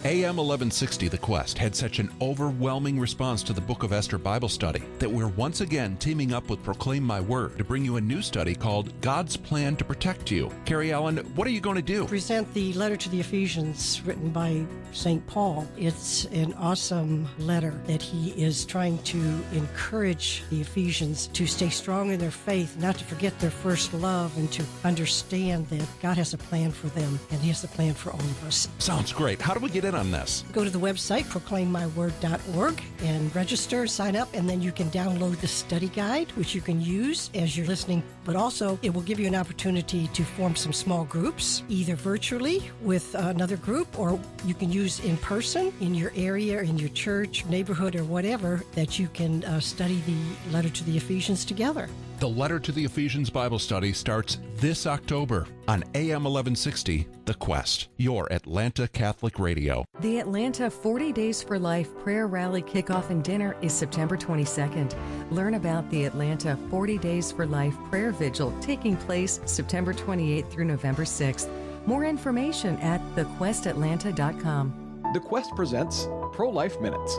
[0.06, 4.48] AM 1160 The Quest had such an overwhelming response to the Book of Esther Bible
[4.48, 8.00] study that we're once again teaming up with Proclaim My Word to bring you a
[8.00, 10.52] new study called God's Plan to Protect You.
[10.64, 12.06] Carrie Allen, what are you going to do?
[12.06, 15.26] Present the letter to the Ephesians written by St.
[15.26, 15.66] Paul.
[15.76, 19.18] It's an awesome letter that he is trying to
[19.50, 24.38] encourage the Ephesians to stay strong in their faith, not to forget their first love,
[24.38, 27.92] and to understand that God has a plan for them and He has a plan
[27.92, 28.68] for all of us.
[28.78, 29.42] Sounds great.
[29.42, 30.44] How do we get in on this?
[30.52, 35.46] Go to the website, proclaimmyword.org, and register, sign up, and then you can download the
[35.46, 38.02] study guide, which you can use as you're listening.
[38.24, 42.70] But also, it will give you an opportunity to form some small groups, either virtually
[42.82, 47.44] with another group, or you can use in person in your area, in your church,
[47.46, 51.88] neighborhood, or whatever, that you can uh, study the letter to the Ephesians together.
[52.18, 57.88] The Letter to the Ephesians Bible Study starts this October on AM 1160, The Quest,
[57.98, 59.84] your Atlanta Catholic Radio.
[60.00, 64.94] The Atlanta 40 Days for Life Prayer Rally Kickoff and Dinner is September 22nd.
[65.30, 70.64] Learn about the Atlanta 40 Days for Life Prayer Vigil taking place September 28th through
[70.64, 71.50] November 6th.
[71.84, 75.10] More information at thequestatlanta.com.
[75.12, 77.14] The Quest presents Pro Life Minutes.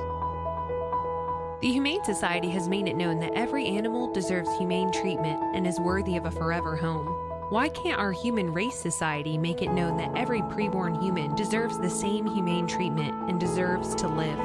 [1.60, 5.80] The Humane Society has made it known that every animal deserves humane treatment and is
[5.80, 7.08] worthy of a forever home.
[7.50, 11.90] Why can't our Human Race Society make it known that every preborn human deserves the
[11.90, 14.38] same humane treatment and deserves to live?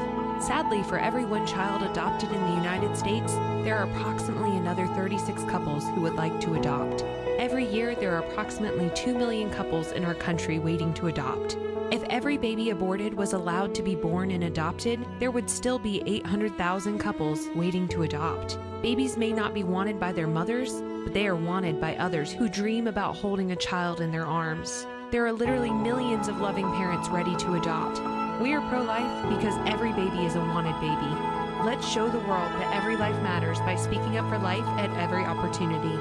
[0.43, 5.45] Sadly, for every one child adopted in the United States, there are approximately another 36
[5.45, 7.03] couples who would like to adopt.
[7.39, 11.59] Every year, there are approximately 2 million couples in our country waiting to adopt.
[11.93, 16.03] If every baby aborted was allowed to be born and adopted, there would still be
[16.07, 18.57] 800,000 couples waiting to adopt.
[18.81, 22.49] Babies may not be wanted by their mothers, but they are wanted by others who
[22.49, 24.87] dream about holding a child in their arms.
[25.11, 28.01] There are literally millions of loving parents ready to adopt.
[28.41, 31.15] We are pro life because every baby is a wanted baby.
[31.63, 35.25] Let's show the world that every life matters by speaking up for life at every
[35.27, 35.99] opportunity.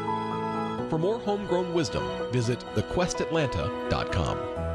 [0.90, 4.71] For more homegrown wisdom, visit thequestatlanta.com.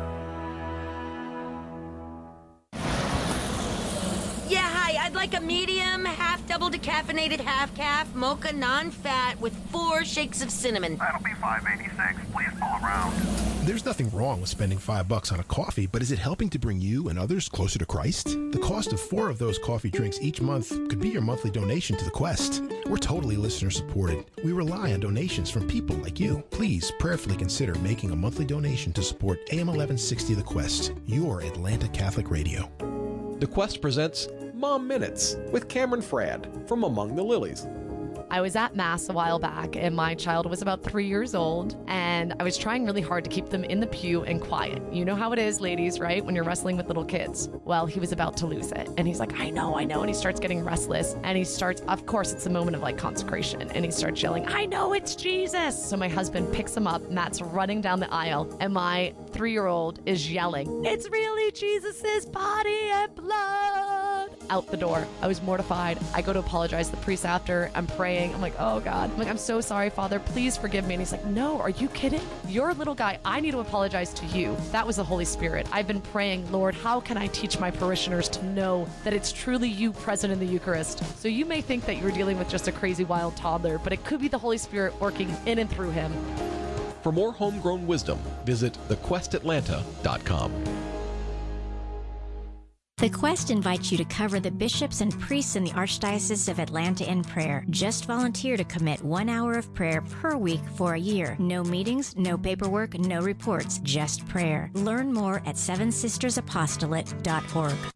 [5.26, 10.50] like a medium, half double decaffeinated half calf, mocha non fat with four shakes of
[10.52, 10.96] cinnamon.
[10.98, 12.30] That'll be 586.
[12.32, 13.12] Please pull around.
[13.66, 16.60] There's nothing wrong with spending five bucks on a coffee, but is it helping to
[16.60, 18.28] bring you and others closer to Christ?
[18.52, 21.96] The cost of four of those coffee drinks each month could be your monthly donation
[21.96, 22.62] to the Quest.
[22.86, 24.26] We're totally listener supported.
[24.44, 26.44] We rely on donations from people like you.
[26.50, 31.88] Please prayerfully consider making a monthly donation to support AM 1160 The Quest, your Atlanta
[31.88, 32.70] Catholic Radio.
[33.40, 37.68] The Quest presents Mom Minutes with Cameron Fradd from Among the Lilies.
[38.30, 41.76] I was at Mass a while back, and my child was about three years old,
[41.86, 44.82] and I was trying really hard to keep them in the pew and quiet.
[44.90, 46.24] You know how it is, ladies, right?
[46.24, 47.50] When you're wrestling with little kids.
[47.64, 50.00] Well, he was about to lose it, and he's like, I know, I know.
[50.00, 52.96] And he starts getting restless, and he starts, of course, it's a moment of like
[52.96, 55.80] consecration, and he starts yelling, I know it's Jesus.
[55.80, 59.66] So my husband picks him up, Matt's running down the aisle, and my three year
[59.66, 64.30] old is yelling, It's really Jesus's body and blood.
[64.48, 65.06] Out the door.
[65.20, 65.98] I was mortified.
[66.14, 67.70] I go to apologize to the priest after.
[67.74, 68.32] I'm praying.
[68.32, 69.10] I'm like, oh God.
[69.10, 70.20] I'm like, I'm so sorry, Father.
[70.20, 70.94] Please forgive me.
[70.94, 72.22] And he's like, no, are you kidding?
[72.48, 73.18] You're a little guy.
[73.24, 74.56] I need to apologize to you.
[74.72, 75.66] That was the Holy Spirit.
[75.70, 79.68] I've been praying, Lord, how can I teach my parishioners to know that it's truly
[79.68, 81.04] you present in the Eucharist?
[81.20, 84.02] So you may think that you're dealing with just a crazy wild toddler, but it
[84.04, 86.12] could be the Holy Spirit working in and through him.
[87.06, 90.52] For more homegrown wisdom, visit thequestatlanta.com.
[92.96, 97.08] The Quest invites you to cover the bishops and priests in the Archdiocese of Atlanta
[97.08, 97.64] in prayer.
[97.70, 101.36] Just volunteer to commit one hour of prayer per week for a year.
[101.38, 104.72] No meetings, no paperwork, no reports, just prayer.
[104.74, 107.95] Learn more at sevensistersapostolate.org.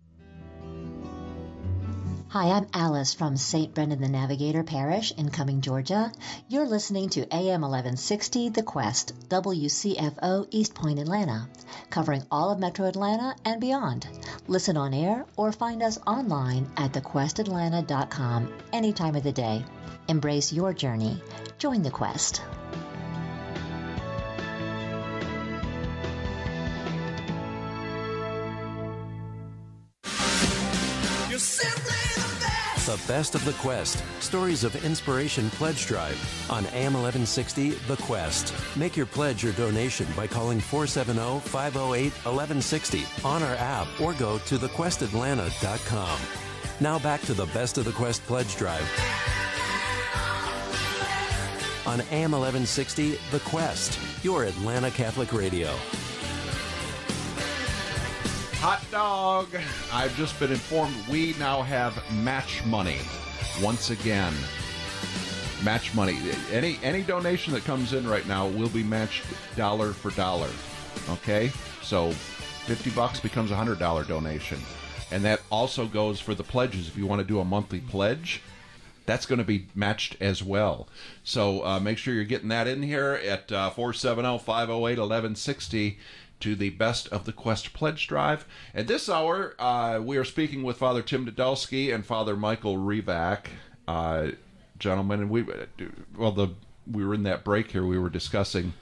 [2.31, 3.75] Hi, I'm Alice from St.
[3.75, 6.13] Brendan the Navigator Parish in Cumming, Georgia.
[6.49, 11.49] You're listening to AM 1160 The Quest, WCFO East Point, Atlanta,
[11.91, 14.07] covering all of Metro Atlanta and beyond.
[14.47, 19.65] Listen on air or find us online at thequestatlanta.com any time of the day.
[20.07, 21.21] Embrace your journey.
[21.59, 22.43] Join the quest.
[32.91, 34.03] The best of the Quest.
[34.19, 36.19] Stories of Inspiration Pledge Drive
[36.51, 38.53] on AM 1160 The Quest.
[38.75, 44.39] Make your pledge or donation by calling 470 508 1160 on our app or go
[44.39, 46.19] to thequestatlanta.com.
[46.81, 48.83] Now back to the best of the Quest Pledge Drive
[51.87, 55.73] on AM 1160 The Quest, your Atlanta Catholic Radio.
[58.63, 59.49] Hot dog!
[59.91, 62.99] I've just been informed we now have match money
[63.63, 64.35] once again.
[65.65, 66.19] Match money.
[66.53, 69.25] Any any donation that comes in right now will be matched
[69.57, 70.51] dollar for dollar.
[71.09, 71.51] Okay?
[71.81, 74.61] So 50 bucks becomes a $100 donation.
[75.11, 76.87] And that also goes for the pledges.
[76.87, 78.43] If you want to do a monthly pledge,
[79.11, 80.89] that's going to be matched as well.
[81.25, 85.99] So uh, make sure you're getting that in here at uh, 470 508 1160
[86.41, 88.47] to the Best of the Quest Pledge Drive.
[88.75, 93.47] At this hour, uh, we are speaking with Father Tim Nadolski and Father Michael Revak,
[93.87, 94.29] uh,
[94.79, 95.21] gentlemen.
[95.21, 95.45] And we,
[96.17, 96.49] well, the
[96.91, 97.85] we were in that break here.
[97.85, 98.73] We were discussing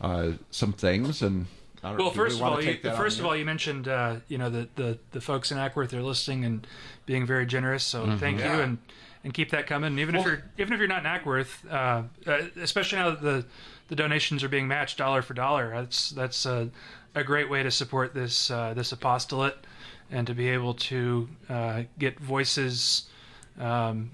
[0.00, 1.46] uh, some things, and
[1.82, 4.16] I don't well, first we of all, you, first on of all, you mentioned uh,
[4.28, 6.66] you know the, the the folks in Acworth are listening and
[7.06, 7.82] being very generous.
[7.84, 8.18] So Mhm.
[8.20, 8.56] thank Yeah.
[8.56, 8.78] you and
[9.24, 9.98] and keep that coming.
[9.98, 13.44] Even if you're even if you're not in Acworth, uh, uh, especially now that the
[13.88, 16.70] the donations are being matched dollar for dollar, that's that's a,
[17.14, 19.56] a great way to support this uh, this apostolate
[20.10, 23.08] and to be able to uh, get voices.
[23.58, 24.10] Um,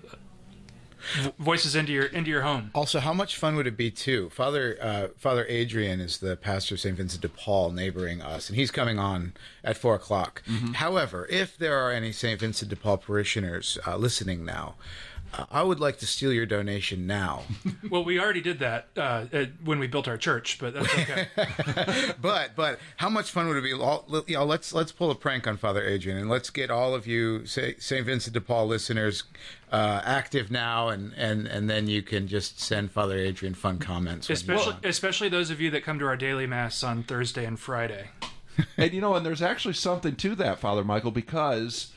[1.39, 2.71] voices into your into your home.
[2.75, 4.31] Also, how much fun would it be too?
[4.31, 6.97] Father uh, Father Adrian is the pastor of St.
[6.97, 10.43] Vincent de Paul, neighboring us, and he's coming on at four o'clock.
[10.75, 12.39] However, if there are any St.
[12.41, 14.75] Vincent de Paul parishioners uh, listening now,
[15.51, 17.43] I would like to steal your donation now.
[17.89, 21.29] Well, we already did that uh, uh, when we built our church, but that's okay.
[22.21, 23.73] but but how much fun would it be?
[23.73, 26.95] All, you know, let's let's pull a prank on Father Adrian and let's get all
[26.95, 27.79] of you St.
[27.81, 29.23] Vincent de Paul listeners
[29.71, 34.29] uh, active now, and, and and then you can just send Father Adrian fun comments.
[34.31, 38.11] especially especially those of you that come to our daily mass on Thursday and Friday.
[38.77, 41.93] and you know, and there's actually something to that, Father Michael, because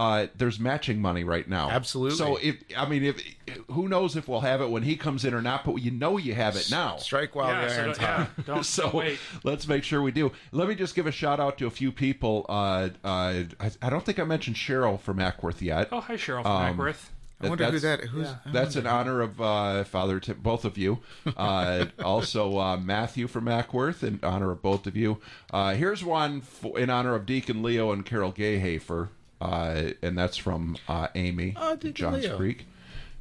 [0.00, 1.68] uh, there's matching money right now.
[1.70, 2.16] Absolutely.
[2.16, 3.22] So if I mean, if
[3.70, 6.16] who knows if we'll have it when he comes in or not, but you know
[6.16, 6.96] you have it now.
[6.96, 8.30] Strike while Yeah, the so iron's don't- hot.
[8.38, 9.18] yeah, don't- so don't wait.
[9.44, 10.32] let's make sure we do.
[10.52, 12.46] Let me just give a shout out to a few people.
[12.48, 15.88] Uh, uh, I, I don't think I mentioned Cheryl from Acworth yet.
[15.92, 17.08] Oh, hi, Cheryl from Um, Acworth.
[17.42, 18.52] I wonder who that's- that- who's- Yeah.
[18.52, 21.00] That's in honor of uh, Father Tim, both of you.
[21.36, 25.18] Uh, also, uh, Matthew from Acworth in honor of both of you.
[25.52, 29.08] Uh, here's one f in honor of Deacon Leo and Carol Gayhafer,
[29.40, 32.36] uh, and that's from uh, Amy, Oh, Johns Leo.
[32.36, 32.66] Creek.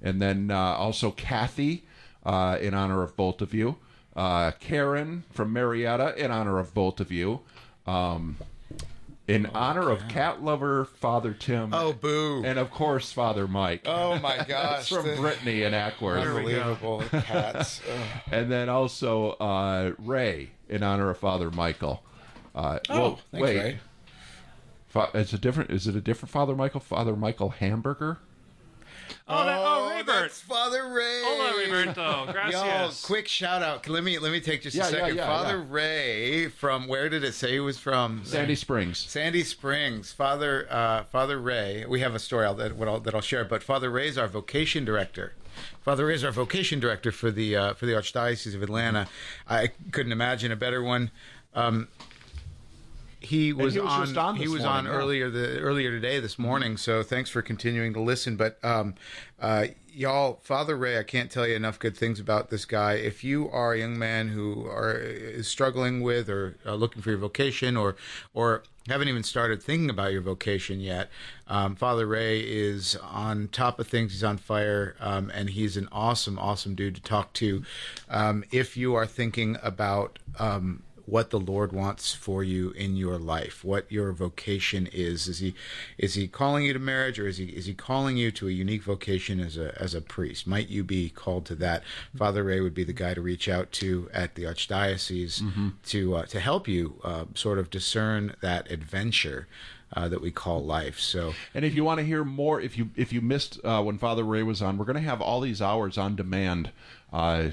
[0.01, 1.83] And then uh, also Kathy
[2.25, 3.77] uh, in honor of both of you.
[4.15, 7.41] Uh, Karen from Marietta in honor of both of you.
[7.87, 8.37] Um,
[9.27, 11.71] in honor of cat lover Father Tim.
[11.73, 12.41] Oh, boo.
[12.43, 13.83] And of course, Father Mike.
[13.85, 14.89] Oh, my That's gosh.
[14.89, 16.21] from The- Brittany and Acworth.
[16.35, 17.79] Unbelievable cats.
[17.89, 18.07] Ugh.
[18.31, 22.01] And then also uh, Ray in honor of Father Michael.
[22.55, 23.57] Uh, Oh, well, thanks, wait.
[23.57, 23.79] Ray.
[24.89, 25.69] Fa- it's a different.
[25.71, 26.79] Is it a different Father Michael?
[26.81, 28.17] Father Michael Hamburger.
[29.27, 30.05] Oh, that, oh, Raybert.
[30.05, 31.21] that's Father Ray.
[31.23, 32.25] Hola, Roberto.
[32.27, 33.05] Yo, Gracias.
[33.05, 33.87] quick shout out.
[33.87, 35.15] Let me let me take just Yeah, a yeah, second.
[35.17, 35.65] yeah, Father yeah.
[35.67, 38.21] Ray from where did it say he was from?
[38.23, 38.97] Sandy Springs.
[38.99, 40.11] Sandy Springs.
[40.11, 41.85] Father uh, Father Ray.
[41.87, 44.17] We have a story I'll, that, what I'll, that I'll share, but Father Ray is
[44.17, 45.33] our vocation director.
[45.81, 49.07] Father Ray is our vocation director for the uh, for the Archdiocese of Atlanta.
[49.47, 51.09] I couldn't imagine a better one.
[51.55, 51.87] Um,
[53.21, 54.91] he was, he was on, on he was morning, on yeah.
[54.91, 58.35] earlier the earlier today this morning so thanks for continuing to listen.
[58.35, 58.95] But um
[59.41, 62.93] uh y'all father ray i can't tell you enough good things about this guy.
[62.93, 67.09] If you are a young man who are is struggling with or uh, looking for
[67.09, 67.95] your vocation or
[68.33, 71.09] or haven't even started thinking about your vocation yet
[71.47, 74.13] um, father ray is on top of things.
[74.13, 77.63] He's on fire um, and he's an awesome awesome dude to talk to.
[78.09, 83.17] Um, if you are thinking about um, what the Lord wants for you in your
[83.17, 85.27] life, what your vocation is.
[85.27, 85.55] Is he
[85.97, 88.51] is he calling you to marriage or is he is he calling you to a
[88.51, 90.45] unique vocation as a as a priest?
[90.47, 91.83] Might you be called to that?
[92.15, 95.41] Father Ray would be the guy to reach out to at the archdiocese
[95.87, 99.47] to uh, to help you uh, sort of discern that adventure.
[99.91, 100.99] Uh, that we call life.
[100.99, 103.97] So, And if you want to hear more, if you if you missed uh, when
[103.97, 106.69] Father Ray was on, we're going to have all these hours on demand.
[107.11, 107.49] Uh,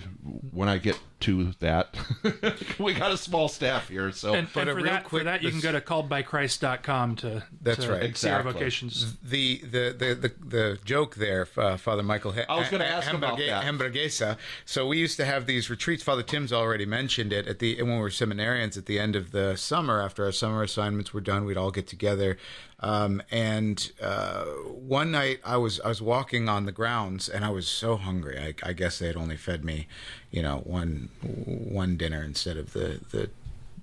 [0.53, 1.95] when I get to that,
[2.79, 5.61] we got a small staff here, so and, and for, that, for that, you can
[5.61, 8.17] go to calledbychrist.com to, That's to right.
[8.17, 8.53] see our Exactly.
[8.53, 9.17] vocations.
[9.23, 12.33] the the the the, the joke there, uh, Father Michael.
[12.33, 13.65] Ha- I was gonna ask about that.
[13.65, 14.37] Hamburguesa.
[14.65, 16.03] So we used to have these retreats.
[16.03, 19.33] Father Tim's already mentioned it at the when we were seminarians at the end of
[19.33, 21.45] the summer after our summer assignments were done.
[21.45, 22.37] We'd all get together.
[22.79, 27.49] Um, and uh, one night I was I was walking on the grounds and I
[27.51, 28.39] was so hungry.
[28.39, 29.89] I, I guess they had only fed me,
[30.31, 33.31] you know, one one dinner instead of the the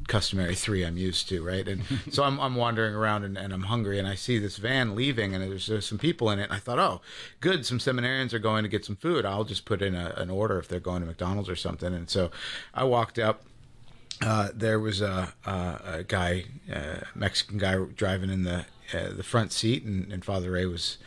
[0.08, 1.68] customary three I'm used to, right?
[1.68, 4.96] And so I'm, I'm wandering around and, and I'm hungry, and I see this van
[4.96, 6.44] leaving, and there's, there's some people in it.
[6.44, 7.02] And I thought, oh,
[7.40, 9.26] good, some seminarians are going to get some food.
[9.26, 11.94] I'll just put in a, an order if they're going to McDonald's or something.
[11.94, 12.32] And so
[12.74, 13.44] I walked up.
[14.22, 15.52] Uh, there was a, a,
[15.86, 20.52] a guy, a Mexican guy, driving in the uh, the front seat, and, and Father
[20.52, 20.98] Ray was.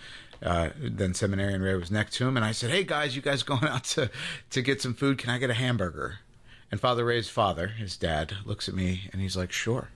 [0.42, 3.42] Uh, then seminarian Ray was next to him, and I said, "Hey guys, you guys
[3.44, 4.10] going out to
[4.50, 5.18] to get some food?
[5.18, 6.20] Can I get a hamburger?"
[6.70, 9.90] And Father Ray's father, his dad, looks at me and he's like, "Sure."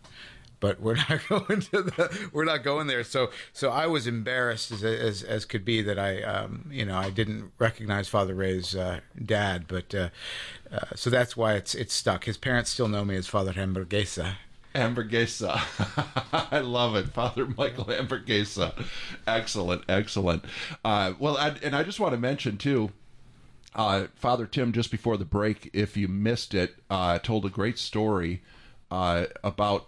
[0.60, 2.28] But we're not going to the.
[2.32, 3.02] We're not going there.
[3.02, 6.96] So, so I was embarrassed as as, as could be that I, um, you know,
[6.96, 9.64] I didn't recognize Father Ray's uh, dad.
[9.66, 10.08] But uh,
[10.70, 12.24] uh, so that's why it's it's stuck.
[12.24, 14.34] His parents still know me as Father Hamburguesa.
[14.74, 15.60] Hamburguesa.
[16.52, 17.08] I love it.
[17.08, 18.84] Father Michael Hamburguesa.
[19.26, 20.44] Excellent, excellent.
[20.84, 22.90] Uh, well, I, and I just want to mention, too,
[23.74, 27.78] uh, Father Tim, just before the break, if you missed it, uh, told a great
[27.78, 28.42] story
[28.90, 29.86] uh, about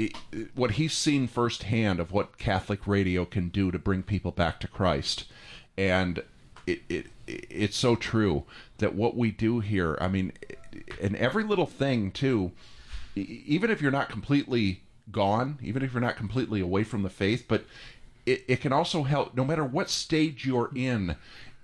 [0.00, 0.10] i
[0.54, 4.68] what he's seen firsthand of what Catholic radio can do to bring people back to
[4.68, 5.24] Christ.
[5.76, 6.22] And
[6.66, 8.44] it, it it's so true
[8.78, 10.32] that what we do here, I mean,
[11.00, 12.52] and every little thing, too,
[13.18, 17.44] even if you're not completely gone, even if you're not completely away from the faith,
[17.48, 17.64] but
[18.26, 21.16] it, it can also help no matter what stage you're in.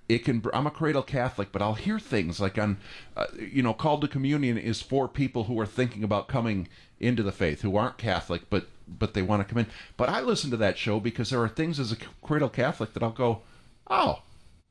[0.09, 0.45] It can.
[0.53, 2.77] I'm a cradle Catholic, but I'll hear things like on,
[3.17, 6.69] uh, you know, called to communion is for people who are thinking about coming
[7.01, 9.67] into the faith, who aren't Catholic, but but they want to come in.
[9.97, 13.03] But I listen to that show because there are things as a cradle Catholic that
[13.03, 13.41] I'll go,
[13.89, 14.21] oh,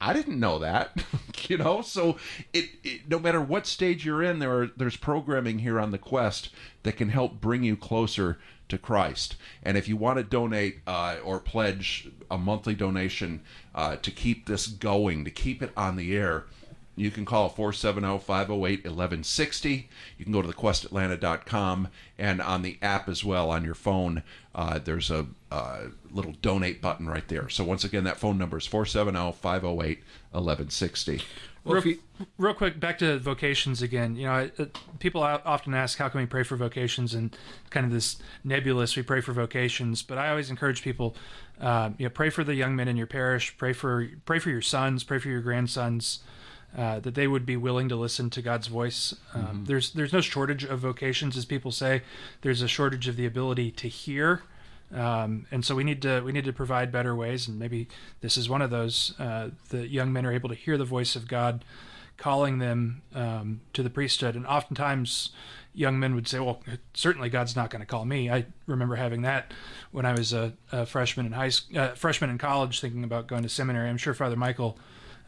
[0.02, 1.04] I didn't know that,
[1.48, 1.82] you know.
[1.82, 2.18] So
[2.52, 5.98] it, it, no matter what stage you're in, there are there's programming here on the
[5.98, 6.50] Quest
[6.84, 8.38] that can help bring you closer
[8.70, 9.36] to Christ.
[9.62, 13.42] And if you want to donate uh, or pledge a monthly donation
[13.76, 16.46] uh, to keep this going, to keep it on the air,
[16.96, 19.90] You can call 470 508 1160.
[20.18, 21.88] You can go to thequestatlanta.com
[22.20, 24.22] and on the app as well on your phone.
[24.54, 27.50] Uh, there's a uh, little donate button right there.
[27.50, 31.22] So, once again, that phone number is 470 508 1160.
[31.66, 31.82] real,
[32.38, 34.16] real quick, back to vocations again.
[34.16, 34.66] You know, I- uh,
[35.00, 37.36] people often ask, "How can we pray for vocations?" and
[37.70, 40.04] kind of this nebulous, we pray for vocations.
[40.04, 41.16] But I always encourage people,
[41.60, 44.50] uh, you know, pray for the young men in your parish, pray for pray for
[44.50, 46.20] your sons, pray for your grandsons,
[46.78, 49.14] uh, that they would be willing to listen to God's voice.
[49.34, 49.68] Um, Mhm.
[49.68, 52.02] There's there's no shortage of vocations, as people say.
[52.42, 54.42] There's a shortage of the ability to hear.
[54.94, 57.88] Um, and so we need to we need to provide better ways, and maybe
[58.22, 59.14] this is one of those.
[59.20, 61.66] Uh, the young men are able to hear the voice of God
[62.18, 65.32] calling them um, to the priesthood, and oftentimes
[65.74, 66.62] young men would say, "Well,
[66.94, 69.52] certainly God's not going to call me." I remember having that
[69.92, 73.42] when I was a, a freshman in high uh, freshman in college, thinking about going
[73.44, 73.90] to seminary.
[73.90, 74.78] I'm sure Father Michael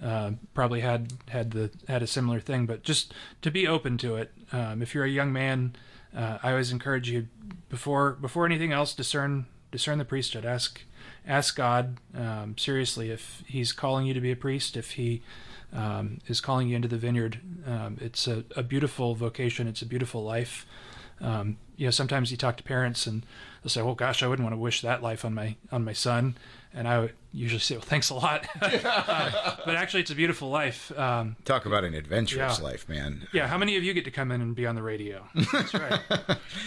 [0.03, 4.15] uh, probably had had the had a similar thing, but just to be open to
[4.15, 4.33] it.
[4.51, 5.75] Um, if you're a young man,
[6.15, 7.27] uh, I always encourage you
[7.69, 10.45] before before anything else, discern discern the priesthood.
[10.45, 10.81] Ask
[11.25, 14.77] ask God um, seriously if He's calling you to be a priest.
[14.77, 15.21] If He
[15.73, 19.67] um, is calling you into the vineyard, um, it's a, a beautiful vocation.
[19.67, 20.65] It's a beautiful life.
[21.21, 23.25] Um, you know, sometimes you talk to parents and
[23.61, 25.93] they'll say, "Oh gosh, I wouldn't want to wish that life on my on my
[25.93, 26.35] son,"
[26.75, 30.49] and I would usually say, "Well, thanks a lot," Uh, but actually, it's a beautiful
[30.49, 30.91] life.
[30.97, 32.63] Um, Talk about an adventurous Yeah.
[32.63, 33.27] life, man.
[33.33, 35.25] yeah, how many of you get to come in and be on the radio?
[35.53, 35.99] That's right.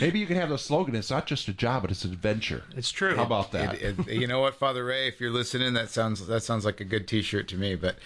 [0.01, 2.65] Maybe you can have the slogan it's not just a job, but it's an adventure.
[2.77, 3.15] It's true.
[3.17, 3.75] How about that?
[3.83, 6.81] It- it- you know what, Father Ray, if you're listening, that sounds that sounds like
[6.81, 7.75] a good T-shirt to me.
[7.77, 7.97] But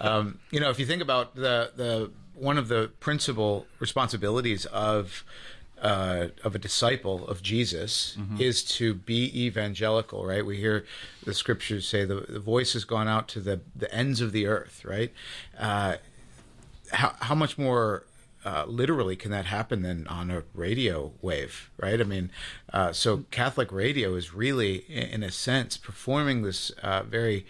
[0.00, 5.22] um, you know, if you think about the the one of the principal responsibilities of
[5.82, 10.46] uh, of a disciple of Jesus is to be evangelical, right?
[10.46, 10.84] We hear
[11.24, 14.46] the scriptures say the, the voice has gone out to the the ends of the
[14.46, 15.12] earth, right?
[15.58, 15.96] Uh,
[16.92, 18.04] how how much more
[18.44, 22.00] uh, literally can that happen than on a radio wave, right?
[22.00, 22.30] I mean,
[22.72, 27.44] uh, so Catholic radio is really, i- in a sense, performing this uh, very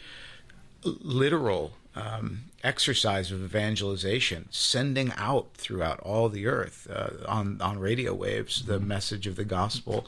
[0.85, 8.15] literal um, exercise of evangelization, sending out throughout all the earth uh, on on radio
[8.15, 10.07] waves the message of the gospel,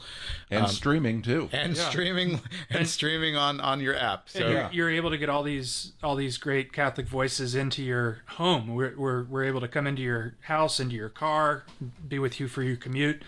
[0.49, 1.49] And Um, streaming too.
[1.51, 1.89] and Yeah.
[1.89, 4.27] streaming and streaming on on your app.
[4.33, 7.83] And So you're, you're able to get all these all these great Catholic voices into
[7.83, 8.73] your home.
[8.73, 11.65] We're, we're we're able to come into your house, into your car,
[12.07, 13.21] be with you for your commute.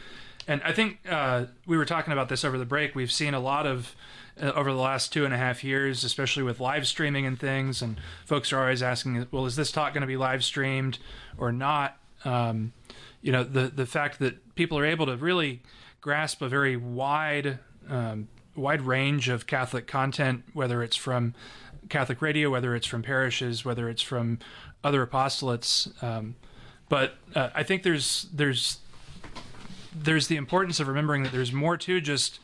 [0.47, 2.95] And I think uh, we were talking about this over the break.
[2.95, 3.93] We've seen a lot of
[4.41, 7.81] uh, over the last two and a half years, especially with live streaming and things.
[7.81, 10.99] And folks are always asking, "Well, is this talk going to be live streamed
[11.37, 12.73] or not?" Um,
[13.21, 15.61] you know, the the fact that people are able to really
[16.01, 17.59] grasp a very wide
[17.89, 21.33] um, wide range of Catholic content, whether it's from
[21.89, 24.39] Catholic radio, whether it's from parishes, whether it's from
[24.83, 25.91] other apostolates.
[26.03, 26.35] Um,
[26.89, 28.79] but uh, I think there's there's
[29.95, 32.39] there's the importance of remembering that there's more to just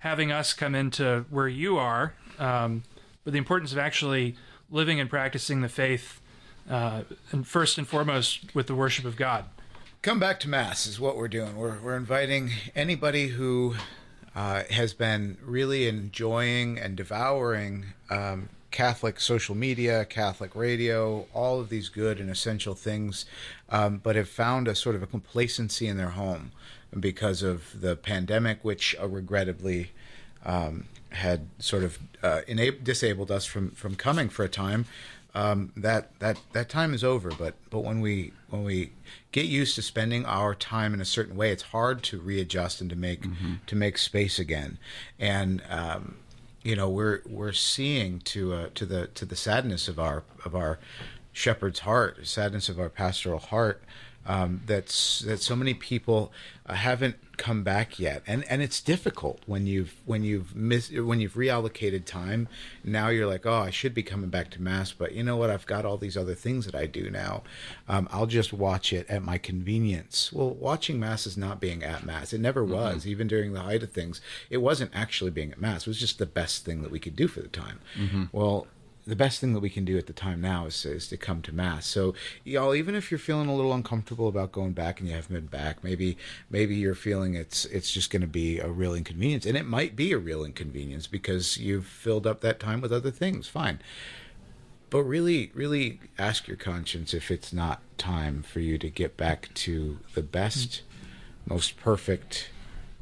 [0.00, 2.84] having us come into where you are, um,
[3.24, 4.36] but the importance of actually
[4.70, 6.20] living and practicing the faith,
[6.68, 9.44] uh, and first and foremost with the worship of God.
[10.02, 11.56] Come back to Mass is what we're doing.
[11.56, 13.74] We're, we're inviting anybody who
[14.36, 21.68] uh, has been really enjoying and devouring um, Catholic social media, Catholic radio, all of
[21.68, 23.24] these good and essential things,
[23.70, 26.52] um, but have found a sort of a complacency in their home
[26.98, 29.90] because of the pandemic, which uh, regrettably
[30.44, 34.86] um, had sort of uh, enab- disabled us from, from coming for a time.
[35.34, 37.30] Um, that that that time is over.
[37.30, 38.90] But but when we when we
[39.30, 42.88] get used to spending our time in a certain way, it's hard to readjust and
[42.90, 43.24] to make
[43.66, 44.78] to make space again.
[45.18, 46.16] And um,
[46.62, 50.56] you know we're we're seeing to uh, to the to the sadness of our of
[50.56, 50.78] our
[51.32, 53.82] shepherd's heart, sadness of our pastoral heart.
[54.26, 56.30] Um, that's that so many people
[56.66, 61.18] uh, haven't come back yet, and and it's difficult when you've when you've missed when
[61.18, 62.46] you've reallocated time.
[62.84, 65.48] Now you're like, oh, I should be coming back to mass, but you know what?
[65.48, 67.42] I've got all these other things that I do now.
[67.88, 70.30] Um, I'll just watch it at my convenience.
[70.30, 72.34] Well, watching mass is not being at mass.
[72.34, 74.20] It never was, even during the height of things.
[74.50, 75.82] It wasn't actually being at mass.
[75.82, 77.78] It was just the best thing that we could do for the time.
[77.98, 78.28] Mhm.
[78.32, 78.66] Well,
[79.08, 81.40] the best thing that we can do at the time now is, is to come
[81.42, 81.86] to mass.
[81.86, 85.34] So y'all, even if you're feeling a little uncomfortable about going back and you haven't
[85.34, 86.18] been back, maybe
[86.50, 89.96] maybe you're feeling it's it's just going to be a real inconvenience, and it might
[89.96, 93.48] be a real inconvenience because you've filled up that time with other things.
[93.48, 93.80] Fine.
[94.90, 99.50] But really, really ask your conscience if it's not time for you to get back
[99.54, 100.82] to the best,
[101.46, 102.50] most perfect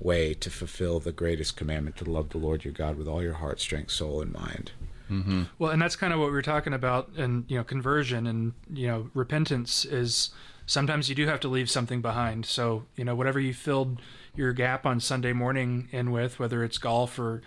[0.01, 3.35] way to fulfill the greatest commandment to love the Lord your God with all your
[3.35, 4.73] heart, strength, soul, and mind.
[5.11, 5.45] Mm-hmm.
[5.59, 8.53] Well, and that's kind of what we were talking about, and you know, conversion and
[8.73, 10.31] you know, repentance is
[10.67, 12.47] sometimes you do have to leave something behind.
[12.47, 14.01] So you know, whatever you filled
[14.35, 17.43] your gap on Sunday morning in with, whether it's golf or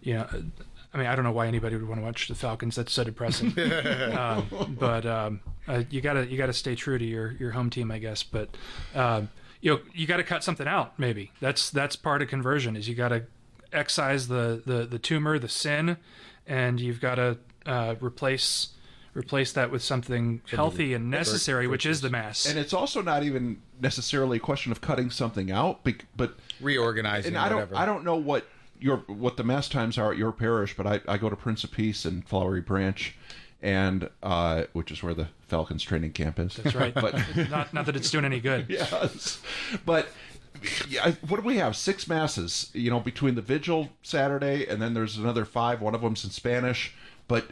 [0.00, 0.28] you know.
[0.94, 2.76] I mean, I don't know why anybody would want to watch the Falcons.
[2.76, 3.58] That's so depressing.
[4.12, 7.90] um, but um, uh, you gotta you gotta stay true to your your home team,
[7.90, 8.22] I guess.
[8.22, 8.50] But
[8.94, 9.30] um,
[9.62, 10.98] you know, you got to cut something out.
[10.98, 12.76] Maybe that's that's part of conversion.
[12.76, 13.24] Is you got to
[13.72, 15.96] excise the, the the tumor, the sin,
[16.46, 18.70] and you've got to uh, replace
[19.14, 22.46] replace that with something healthy and necessary, which is the mass.
[22.46, 27.34] And it's also not even necessarily a question of cutting something out, bec- but reorganizing.
[27.34, 27.76] And I don't whatever.
[27.76, 28.46] I don't know what
[28.80, 31.64] your what the mass times are at your parish, but I, I go to Prince
[31.64, 33.14] of Peace and Flowery Branch,
[33.60, 36.56] and uh, which is where the Falcons training camp is.
[36.56, 36.94] That's right.
[36.94, 37.14] but
[37.50, 38.66] not not that it's doing any good.
[38.68, 39.40] yes,
[39.84, 40.08] but
[40.88, 41.76] yeah, what do we have?
[41.76, 45.80] Six masses, you know, between the vigil Saturday and then there's another five.
[45.80, 46.94] One of them's in Spanish.
[47.32, 47.46] But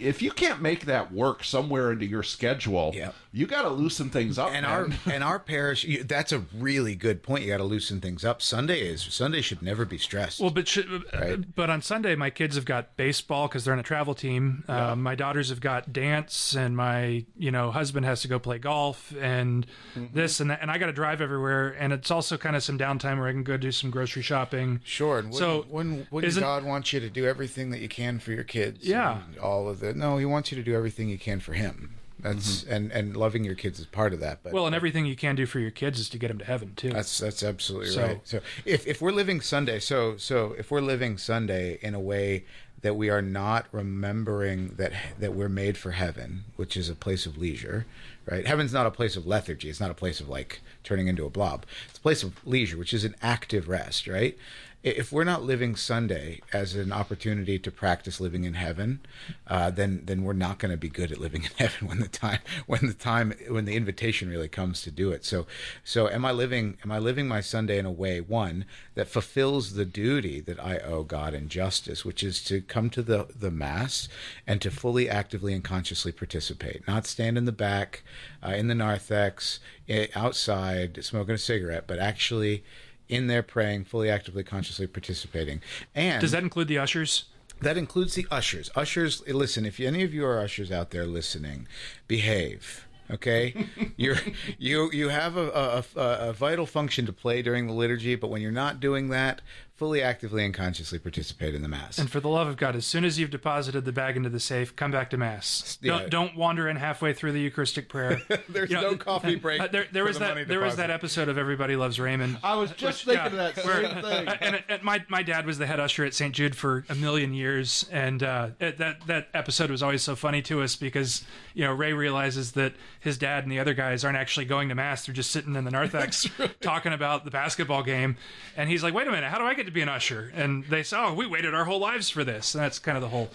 [0.00, 3.10] if you can't make that work somewhere into your schedule, Yeah.
[3.32, 4.52] you got to loosen things up.
[4.52, 4.72] and man.
[4.72, 8.40] our and our parish, that's a really good point you got to loosen things up
[8.40, 12.30] sunday is sunday should never be stressed Well, but should, uh, but on Sunday, my
[12.30, 14.62] kids have got baseball because they're on a travel team.
[14.68, 18.58] Uh, my daughters have got dance, and my you know husband has to go play
[18.58, 19.66] golf, and
[19.96, 20.14] Mm-hmm.
[20.14, 21.70] this and that, and I got to drive everywhere.
[21.78, 24.80] And it's also kind of some downtime where I can go do some grocery shopping.
[24.84, 25.18] Sure.
[25.18, 28.18] And so wouldn't, wouldn't, wouldn't isn't- God want you to do everything that you can
[28.20, 28.84] for your kids?
[28.86, 29.07] Yeah.
[29.12, 31.94] And all of the no, He wants you to do everything you can for Him.
[32.20, 32.72] That's mm-hmm.
[32.72, 34.42] and and loving your kids is part of that.
[34.42, 36.44] But well, and everything you can do for your kids is to get them to
[36.44, 36.90] heaven too.
[36.90, 38.20] That's that's absolutely So- right.
[38.24, 42.44] So if if we're living Sunday, so so if we're living Sunday in a way
[42.80, 47.26] that we are not remembering that that we're made for heaven, which is a place
[47.26, 47.86] of leisure,
[48.26, 48.46] right?
[48.46, 49.68] Heaven's not a place of lethargy.
[49.68, 51.66] It's not a place of like turning into a blob.
[51.88, 54.36] It's a place of leisure, which is an active rest, right?
[54.84, 59.00] If we're not living Sunday as an opportunity to practice living in heaven,
[59.48, 62.06] uh, then then we're not going to be good at living in heaven when the
[62.06, 65.24] time when the time when the invitation really comes to do it.
[65.24, 65.46] So
[65.82, 69.74] so am I living am I living my Sunday in a way one that fulfills
[69.74, 73.50] the duty that I owe God in justice, which is to come to the the
[73.50, 74.08] mass
[74.46, 78.04] and to fully actively and consciously participate, not stand in the back
[78.46, 79.58] uh, in the narthex
[79.88, 82.62] eh, outside smoking a cigarette, but actually
[83.08, 85.60] in there praying, fully actively consciously participating.
[85.94, 87.24] And Does that include the ushers?
[87.60, 88.70] that includes the ushers.
[88.76, 89.66] Ushers, listen.
[89.66, 91.66] If any of you are ushers out there listening,
[92.06, 92.86] behave.
[93.10, 94.18] Okay, you're
[94.58, 98.28] you you have a, a, a, a vital function to play during the liturgy, but
[98.28, 99.40] when you're not doing that,
[99.78, 101.98] fully, actively, and consciously participate in the mass.
[101.98, 104.40] And for the love of God, as soon as you've deposited the bag into the
[104.40, 105.78] safe, come back to mass.
[105.80, 105.98] Yeah.
[106.00, 108.20] Don't, don't wander in halfway through the Eucharistic prayer.
[108.48, 111.38] There's no coffee break uh, there there was the that there was that episode of
[111.38, 112.38] Everybody Loves Raymond.
[112.42, 114.28] I was just which- thinking yeah, of that where- same thing.
[114.40, 116.34] and it, it- my my dad was the head usher at St.
[116.34, 120.42] Jude for a million years, and uh, it, that that episode was always so funny
[120.42, 121.24] to us because
[121.54, 124.74] you know Ray realizes that his dad and the other guys aren't actually going to
[124.74, 126.26] mass; they're just sitting in the narthex
[126.60, 128.16] talking about the basketball game,
[128.56, 130.64] and he's like, "Wait a minute, how do I get to be an usher?" And
[130.64, 133.08] they say, "Oh, we waited our whole lives for this," and that's kind of the
[133.08, 133.30] whole.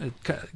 [0.00, 0.10] uh,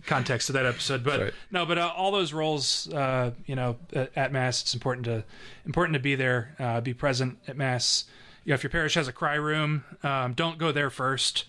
[0.07, 4.11] Context of that episode, but no, but uh, all those roles, uh, you know, at,
[4.17, 5.25] at mass, it's important to
[5.67, 8.05] important to be there, uh, be present at mass.
[8.45, 11.47] You know, if your parish has a cry room, um, don't go there first.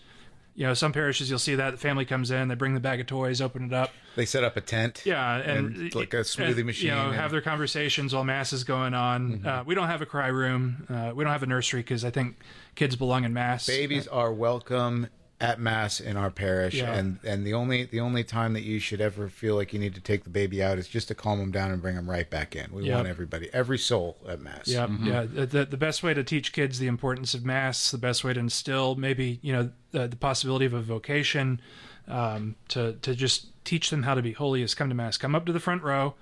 [0.56, 3.00] You know, some parishes you'll see that the family comes in, they bring the bag
[3.00, 3.92] of toys, open it up.
[4.16, 5.02] They set up a tent.
[5.04, 6.90] Yeah, and, and like a smoothie and, machine.
[6.90, 9.32] You know, and- have their conversations while mass is going on.
[9.34, 9.48] Mm-hmm.
[9.48, 10.86] Uh, we don't have a cry room.
[10.90, 12.38] Uh, we don't have a nursery because I think
[12.76, 13.68] kids belong in mass.
[13.68, 15.08] Babies are welcome
[15.42, 16.94] at mass in our parish, Yeah.
[16.94, 19.94] and and the only the only time that you should ever feel like you need
[19.96, 22.30] to take the baby out is just to calm them down and bring them right
[22.30, 22.72] back in.
[22.72, 22.96] We Yep.
[22.96, 24.68] want everybody, every soul at mass.
[24.68, 25.26] Yeah, yeah.
[25.26, 28.40] The, the best way to teach kids the importance of mass, the best way to
[28.40, 31.60] instill maybe you know the, the possibility of a vocation,
[32.08, 35.18] um, to to just teach them how to be holy is come to mass.
[35.18, 36.16] Come up to the front row,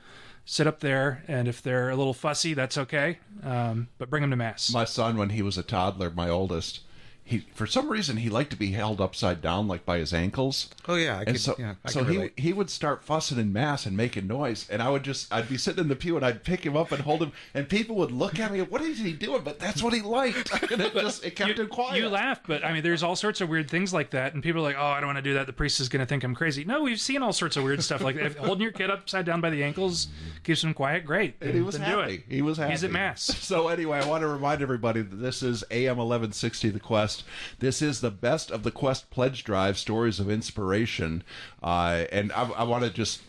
[0.52, 3.20] sit up there, and if they're a little fussy, that's okay.
[3.42, 4.74] Um, but bring them to mass.
[4.74, 6.82] My son, when he was a toddler, my oldest,
[7.24, 10.70] he for some reason he liked to be held upside down, like by his ankles.
[10.88, 12.34] Oh yeah, I and could, so, yeah, I so he relate.
[12.38, 15.58] he would start fussing in mass and making noise, and I would just I'd be
[15.58, 18.12] sitting in the pew and I'd pick him up and hold him, and people would
[18.12, 19.44] look at me, what is he doing?
[19.44, 21.98] But that's what he liked, and it just it kept him quiet.
[22.02, 24.60] You laugh, but I mean, there's all sorts of weird things like that, and people
[24.62, 25.48] are like, "Oh, I don't want to do that.
[25.48, 27.82] The priest is going to think I'm crazy." No, we've seen all sorts of weird
[27.84, 28.26] stuff like that.
[28.26, 30.08] If holding your kid upside down by the ankles
[30.44, 31.06] keeps him quiet.
[31.06, 32.18] Great, And he was then happy.
[32.18, 32.24] do it.
[32.28, 32.72] He was happy.
[32.72, 33.30] He's at mass.
[33.52, 37.11] So anyway, I want to remind everybody that this is AM 1160 The Quest.
[37.60, 41.24] This is the best of the Quest pledge drive stories of inspiration,
[41.62, 43.22] uh, and I, I want to just,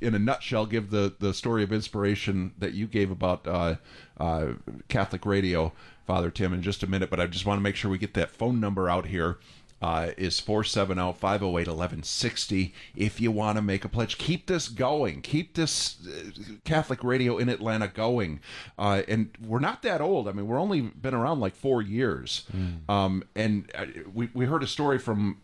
[0.00, 3.76] in a nutshell, give the the story of inspiration that you gave about uh,
[4.18, 4.46] uh,
[4.88, 5.72] Catholic radio,
[6.06, 7.10] Father Tim, in just a minute.
[7.10, 9.38] But I just want to make sure we get that phone number out here.
[9.86, 15.98] Uh, is 470-508-1160 if you want to make a pledge keep this going keep this
[16.08, 16.32] uh,
[16.64, 18.40] catholic radio in atlanta going
[18.78, 22.46] uh, and we're not that old i mean we're only been around like four years
[22.88, 25.38] um, and uh, we, we heard a story from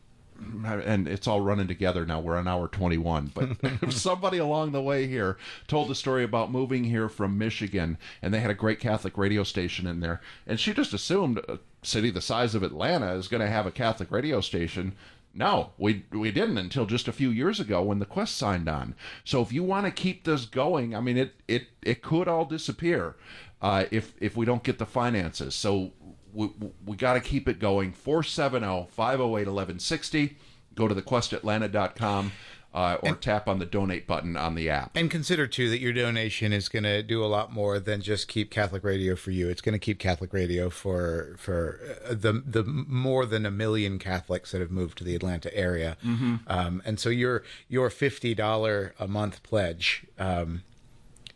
[0.65, 2.19] and it's all running together now.
[2.19, 3.31] We're on hour 21.
[3.33, 3.51] But
[3.93, 5.37] somebody along the way here
[5.69, 9.45] told the story about moving here from Michigan, and they had a great Catholic radio
[9.45, 10.21] station in there.
[10.45, 13.71] And she just assumed a city the size of Atlanta is going to have a
[13.71, 14.95] Catholic radio station.
[15.35, 18.95] No, we we didn't until just a few years ago when the Quest signed on.
[19.25, 22.45] So if you want to keep this going, I mean, it it it could all
[22.45, 23.17] disappear
[23.63, 25.55] uh, if if we don't get the finances.
[25.55, 25.93] So
[26.33, 26.51] we,
[26.85, 27.93] we got to keep it going.
[27.93, 30.37] 470 508 1160.
[30.75, 32.33] Go to thequestatlanta.com
[32.75, 34.97] uh, or tap on the donate button on the app.
[34.97, 38.29] And consider too that your donation is going to do a lot more than just
[38.29, 39.49] keep Catholic radio for you.
[39.49, 43.99] It's going to keep Catholic radio for for uh, the the more than a million
[43.99, 45.97] Catholics that have moved to the Atlanta area.
[46.05, 46.41] Mhm.
[46.47, 50.05] Um, and so your your fifty dollar a month pledge.
[50.19, 50.63] Um,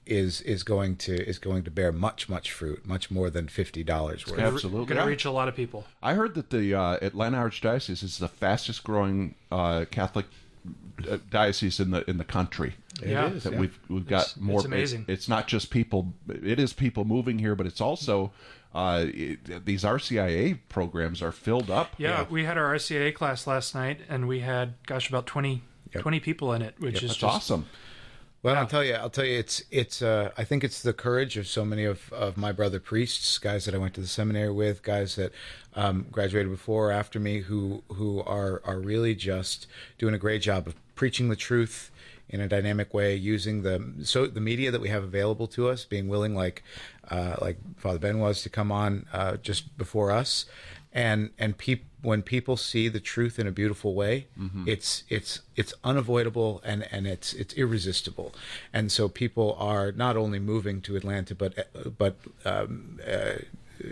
[0.07, 3.83] is is going to is going to bear much much fruit, much more than fifty
[3.83, 4.39] dollars worth.
[4.39, 4.87] Absolutely.
[4.87, 5.85] Going to reach a lot of people.
[6.01, 10.27] I heard that the uh, Atlanta Archdiocese is the fastest growing uh, Catholic
[11.31, 12.75] diocese in the in the country.
[13.03, 13.29] It Yeah.
[13.29, 13.61] is, that yeah.
[13.61, 14.57] we've we've got It's- more.
[14.61, 15.05] it's amazing.
[15.09, 16.15] It, it's not just people.
[16.29, 18.33] It is people moving here, but it's also
[18.75, 21.95] uh, it, these RCIA programs are filled up.
[21.99, 25.63] Yeah, we had our RCA class last night, and we had, gosh, about 20,
[25.99, 27.03] 20 people in it, which Yep.
[27.05, 27.67] is That's just awesome.
[28.43, 30.03] Well, I'll tell you, I'll tell you, it's it's.
[30.03, 33.65] Uh, I think it's the courage of so many of, of my brother priests, guys
[33.65, 35.33] that I went to the seminary with, guys that
[35.75, 39.67] um, graduated before or after me, who who are are really just
[39.99, 41.91] doing a great job of preaching the truth
[42.29, 45.85] in a dynamic way, using the so the media that we have available to us,
[45.85, 46.63] being willing, like
[47.11, 50.47] uh, like Father Ben was, to come on uh, just before us,
[50.93, 54.67] and and peop- when people see the truth in a beautiful way, Mhm.
[54.75, 58.29] it's it's it's unavoidable and and it's it's irresistible,
[58.73, 61.53] and so people are not only moving to Atlanta, but
[61.99, 63.37] but um, uh,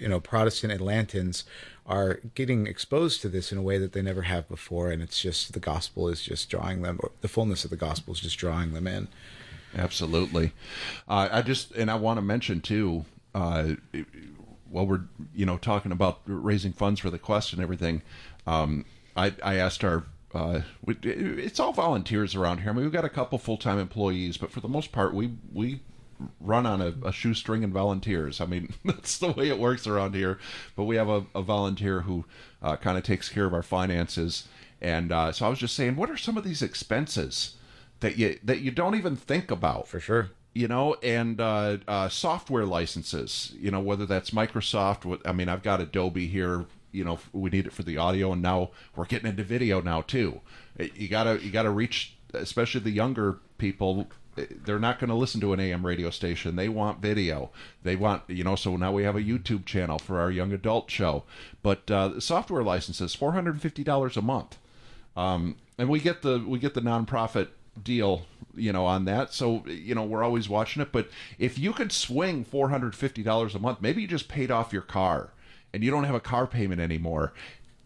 [0.03, 1.45] you know Protestant Atlantans
[1.87, 5.21] are getting exposed to this in a way that they never have before, and it's
[5.21, 8.39] just the gospel is just drawing them, or the fullness of the gospel is just
[8.39, 9.09] drawing them in.
[9.77, 10.53] Absolutely.
[11.09, 13.05] Uh, I just and I want to mention too.
[13.35, 13.75] Uh,
[14.75, 15.03] while we're
[15.33, 18.03] you know talking about raising funds for the quest and everything,
[18.47, 18.85] um,
[19.17, 20.05] I I asked our.
[20.35, 20.63] Uh,
[21.05, 22.71] it's all volunteers around here.
[22.71, 25.31] I mean, we've got a couple full time employees, but for the most part, we
[25.53, 25.81] we
[26.41, 28.41] run on a, a shoestring and volunteers.
[28.41, 30.41] I mean, that's the way it works around here.
[30.75, 32.25] But we have a, a volunteer who
[32.61, 34.49] uh, kind of takes care of our finances.
[34.81, 37.55] And uh, so I was just saying, what are some of these expenses
[38.01, 39.87] that you that you don't even think about?
[39.87, 40.31] For sure.
[40.55, 43.53] You know, and uh, uh, software licenses.
[43.59, 45.21] You know, whether that's Microsoft.
[45.25, 46.67] I mean, I've got Adobe here.
[46.93, 50.01] You know, we need it for the audio, and now we're getting into video now
[50.03, 50.41] too.
[50.79, 55.53] You gotta you gotta reach, especially the younger people they're not going to listen to
[55.53, 56.57] an AM radio station.
[56.57, 57.51] They want video.
[57.83, 60.91] They want, you know, so now we have a YouTube channel for our young adult
[60.91, 61.25] show.
[61.63, 64.59] But uh, software licenses, four hundred fifty dollars a month,
[65.17, 67.49] um, and we get the we get the nonprofit
[67.83, 69.33] deal, you know, on that.
[69.33, 70.93] So you know, we're always watching it.
[70.93, 71.09] But
[71.39, 74.73] if you could swing four hundred fifty dollars a month, maybe you just paid off
[74.73, 75.31] your car
[75.73, 77.33] and you don't have a car payment anymore.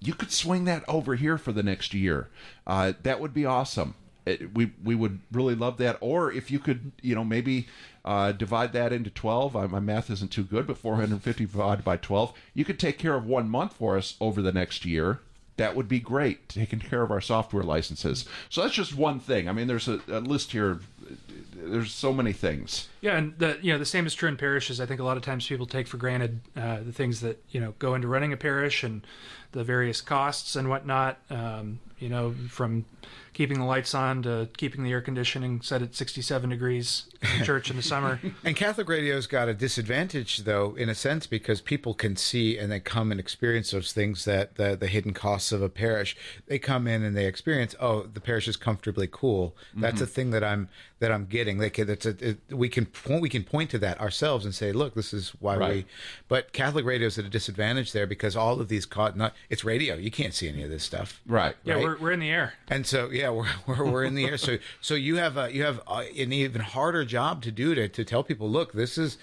[0.01, 2.29] You could swing that over here for the next year.
[2.67, 3.95] Uh, that would be awesome
[4.29, 5.97] it, we we would really love that.
[6.01, 7.69] Or if you could, you know, maybe
[8.05, 9.57] uh, divide that into twelve.
[9.57, 12.79] Uh, my math isn't too good, but four hundred fifty divided by twelve, you could
[12.79, 15.21] take care of one month for us over the next year.
[15.59, 18.25] That would be great, taking care of our software licenses.
[18.49, 19.49] So that's just one thing.
[19.49, 20.81] I mean, there's a, a list here.
[21.55, 22.89] There's so many things.
[23.01, 24.81] Yeah, and the you know the same is true in parishes.
[24.81, 27.61] I think a lot of times people take for granted uh, the things that you
[27.61, 29.07] know go into running a parish and
[29.53, 31.19] the various costs and whatnot.
[31.31, 32.85] Um, you know, from
[33.33, 37.07] keeping the lights on to keeping the air conditioning set at 67 degrees
[37.39, 38.21] in church in the summer.
[38.45, 42.71] And Catholic radio's got a disadvantage, though, in a sense, because people can see and
[42.71, 46.17] they come and experience those things that the, the hidden costs of a parish.
[46.47, 49.57] They come in and they experience, oh, the parish is comfortably cool.
[49.75, 50.05] That's Mhm.
[50.05, 50.69] a thing that I'm
[51.01, 51.59] that I'm getting.
[51.59, 54.55] They can, that's a, it, we can point, we can point to that ourselves and
[54.55, 55.75] say, look, this is why Right.
[55.75, 55.85] we.
[56.29, 59.65] But Catholic radio is at a disadvantage there because all of these co- not it's
[59.65, 59.95] radio.
[59.97, 61.21] You can't see any of this stuff.
[61.27, 61.55] Right.
[61.65, 61.83] Yeah, right?
[61.85, 62.55] we're, we're in the air.
[62.69, 64.37] And so, yeah, we're, we're, we're in the air.
[64.37, 67.89] So, so you have a, you have a, an even harder job to do to,
[67.89, 69.19] to tell people, look, this is,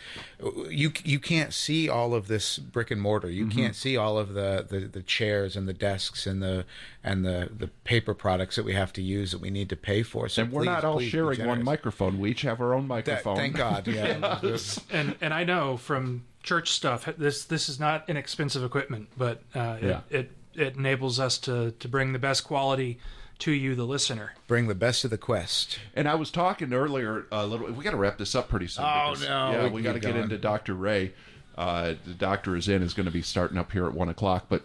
[0.70, 3.30] you, you can't see all of this brick and mortar.
[3.30, 3.52] You Mhm.
[3.56, 6.66] can't see all of the, the, the chairs and the desks and the,
[7.04, 10.02] and the, the paper products that we have to use that we need to pay
[10.04, 10.28] for.
[10.28, 12.20] So and we're please, not all please sharing one microphone.
[12.20, 13.36] We each have our own microphone.
[13.36, 14.40] thank God, yeah.
[14.44, 14.80] Yes.
[14.92, 19.78] and and I know from church stuff this this is not inexpensive equipment, but uh,
[19.82, 20.02] Yeah.
[20.10, 23.00] it, it it enables us to to bring the best quality
[23.40, 24.34] to you, the listener.
[24.48, 25.78] Bring the best of the quest.
[25.94, 27.70] And I was talking earlier a little.
[27.72, 28.86] We got to wrap this up pretty soon.
[28.86, 30.74] Oh, because, no, Yeah, we we got to get get into Dr.
[30.74, 31.14] Ray.
[31.58, 32.82] Uh, the doctor is in.
[32.82, 34.64] Is going to be starting up here at one o'clock, but.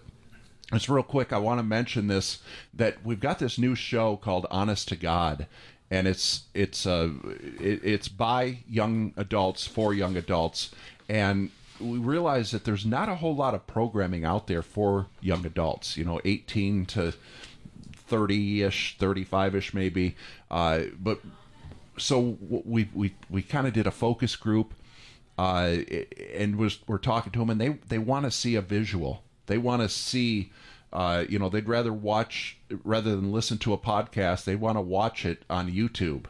[0.72, 1.32] It's real quick.
[1.32, 2.38] I want to mention this
[2.74, 5.49] that we've got this new show called Honest to God,
[5.91, 7.11] and it's it's uh
[7.59, 10.70] it, it's by young adults for young adults,
[11.09, 15.45] and we realize that there's not a whole lot of programming out there for young
[15.47, 15.97] adults.
[15.97, 17.14] You know, 18 to
[18.11, 20.16] 30ish, 35ish maybe.
[20.51, 21.20] Uh, but
[21.97, 24.74] so we we we kind of did a focus group,
[25.38, 25.78] uh,
[26.34, 29.22] and was we're talking to them, and they they want to see a visual.
[29.47, 30.53] They want to see.
[30.93, 34.45] Uh, you know, they'd rather watch rather than listen to a podcast.
[34.45, 36.24] They want to watch it on YouTube,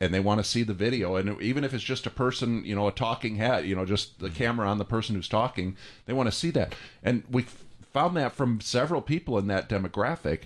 [0.00, 1.16] and they want to see the video.
[1.16, 4.18] And even if it's just a person, you know, a talking head, you know, just
[4.18, 5.76] the camera on the person who's talking,
[6.06, 6.74] they want to see that.
[7.02, 7.46] And we
[7.92, 10.42] found that from several people in that demographic,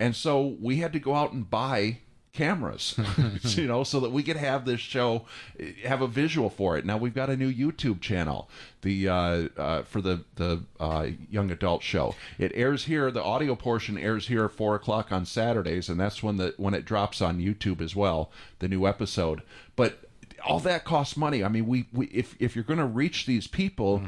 [0.00, 1.98] and so we had to go out and buy
[2.36, 2.98] cameras,
[3.56, 5.24] you know, so that we could have this show
[5.84, 6.84] have a visual for it.
[6.84, 8.48] Now we've got a new YouTube channel,
[8.82, 12.14] the uh, uh, for the the uh, young adult show.
[12.38, 13.10] It airs here.
[13.10, 16.74] The audio portion airs here at four o'clock on Saturdays, and that's when the when
[16.74, 18.30] it drops on YouTube as well.
[18.58, 19.42] The new episode,
[19.74, 20.05] but
[20.44, 21.42] all that costs money.
[21.42, 24.02] I mean, we, we if if you're going to reach these people,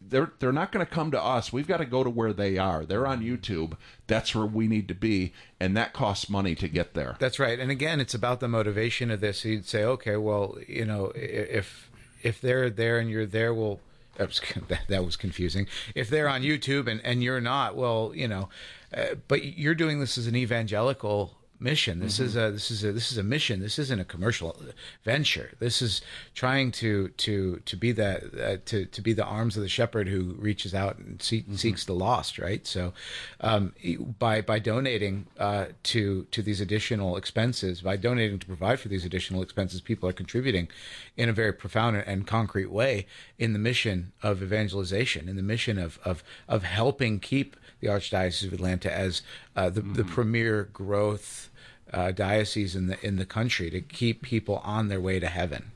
[0.00, 1.52] they're they're not going to come to us.
[1.52, 2.84] We've got to go to where they are.
[2.84, 3.76] They're on YouTube.
[4.06, 7.16] That's where we need to be, and that costs money to get there.
[7.18, 7.58] That's right.
[7.58, 9.44] And again, it's about the motivation of this.
[9.44, 11.90] You'd say, okay, well, you know, if
[12.22, 13.80] if they're there and you're there, well,
[14.16, 14.40] that was,
[14.88, 15.66] that was confusing.
[15.94, 18.48] If they're on YouTube and, and you're not, well, you know,
[18.96, 22.00] uh, but you're doing this as an evangelical mission.
[22.00, 23.60] This is a this is a this is a mission.
[23.60, 24.56] This isn't a commercial
[25.04, 25.52] venture.
[25.58, 26.02] This is
[26.34, 30.08] trying to to to be that uh, to to be the arms of the shepherd
[30.08, 32.38] who reaches out and see, seeks the lost.
[32.38, 32.66] Right.
[32.66, 32.92] So,
[33.40, 33.72] um,
[34.18, 39.04] by by donating uh, to to these additional expenses, by donating to provide for these
[39.04, 40.68] additional expenses, people are contributing
[41.16, 43.06] in a very profound and concrete way
[43.38, 48.46] in the mission of evangelization, in the mission of of of helping keep the Archdiocese
[48.46, 49.22] of Atlanta as
[49.56, 51.50] uh, the the premier growth
[51.92, 55.72] uh, diocese in the in the country to keep people on their way to heaven.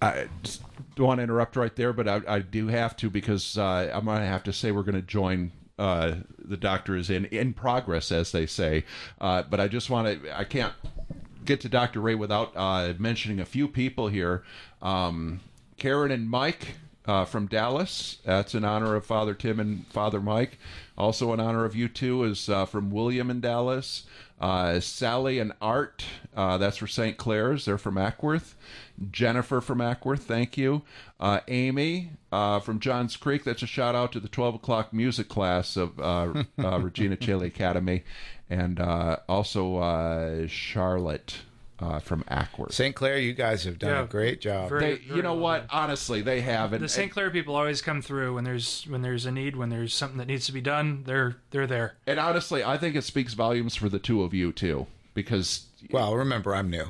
[0.00, 0.62] I just
[0.96, 4.04] don't want to interrupt right there, but I, I do have to because uh, I'm
[4.04, 5.52] going to have to say we're going to join.
[5.78, 8.84] Uh, the doctor is in in progress, as they say.
[9.20, 10.38] Uh, but I just want to.
[10.38, 10.74] I can't
[11.44, 12.00] get to Dr.
[12.00, 14.44] Ray without uh, mentioning a few people here.
[14.80, 15.40] Um,
[15.76, 16.76] Karen and Mike
[17.06, 18.18] uh, from Dallas.
[18.24, 20.58] That's in honor of Father Tim and Father Mike.
[20.96, 24.04] Also in honor of you two is uh, from William in Dallas.
[24.40, 26.04] Uh, Sally and Art.
[26.36, 27.16] Uh, that's for St.
[27.16, 27.64] Clare's.
[27.64, 28.54] They're from Acworth.
[29.10, 30.20] Jennifer from Acworth.
[30.20, 30.82] Thank you.
[31.20, 33.44] Uh, Amy uh, from Johns Creek.
[33.44, 37.46] That's a shout out to the 12 o'clock music class of uh, uh, Regina Caeli
[37.46, 38.04] Academy.
[38.50, 41.38] And uh, also uh, Charlotte
[41.84, 42.72] uh, from Acworth.
[42.72, 42.94] St.
[42.94, 44.68] Clare, you guys have done Yeah, a great job.
[44.70, 45.66] very- They, you know what?
[45.70, 46.72] Honestly, they have.
[46.72, 47.12] And, the St.
[47.12, 50.26] Clare people always come through when there's when there's a need, when there's something that
[50.26, 51.02] needs to be done.
[51.06, 51.94] They're they're there.
[52.06, 56.16] and honestly, I think it speaks volumes for the two of you too, because Well,
[56.16, 56.86] remember, I'm new.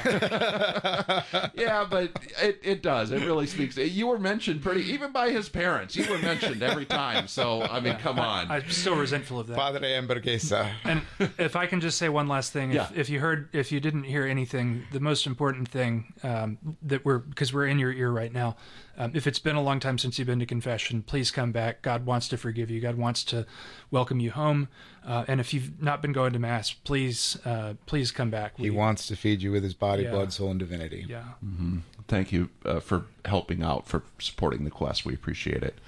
[1.54, 3.10] yeah, but it, it does.
[3.10, 3.76] It really speaks.
[3.76, 5.96] You were mentioned pretty, even by his parents.
[5.96, 7.28] You were mentioned every time.
[7.28, 8.50] So I mean, come on.
[8.50, 9.56] I, am still resentful of that.
[9.56, 10.70] Padre Hamburguesa.
[10.84, 11.02] And
[11.38, 12.88] if I can just say one last thing, if, Yeah.
[12.94, 17.18] if you heard, if you didn't hear anything, the most important thing um, that we're
[17.18, 18.56] because we're in your ear right now.
[19.02, 21.82] Um, if it's been a long time since you've been to confession, please come back.
[21.82, 22.80] God wants to forgive you.
[22.80, 23.46] God wants to
[23.90, 24.68] welcome you home.
[25.04, 28.56] Uh, and if you've not been going to mass, please, uh, please come back.
[28.56, 30.12] He wants to feed you with his body, Yeah.
[30.12, 31.04] blood, soul, and divinity.
[31.08, 31.24] Yeah.
[31.40, 35.04] hmm Thank you uh, for helping out, for supporting the quest.
[35.04, 35.78] We appreciate it.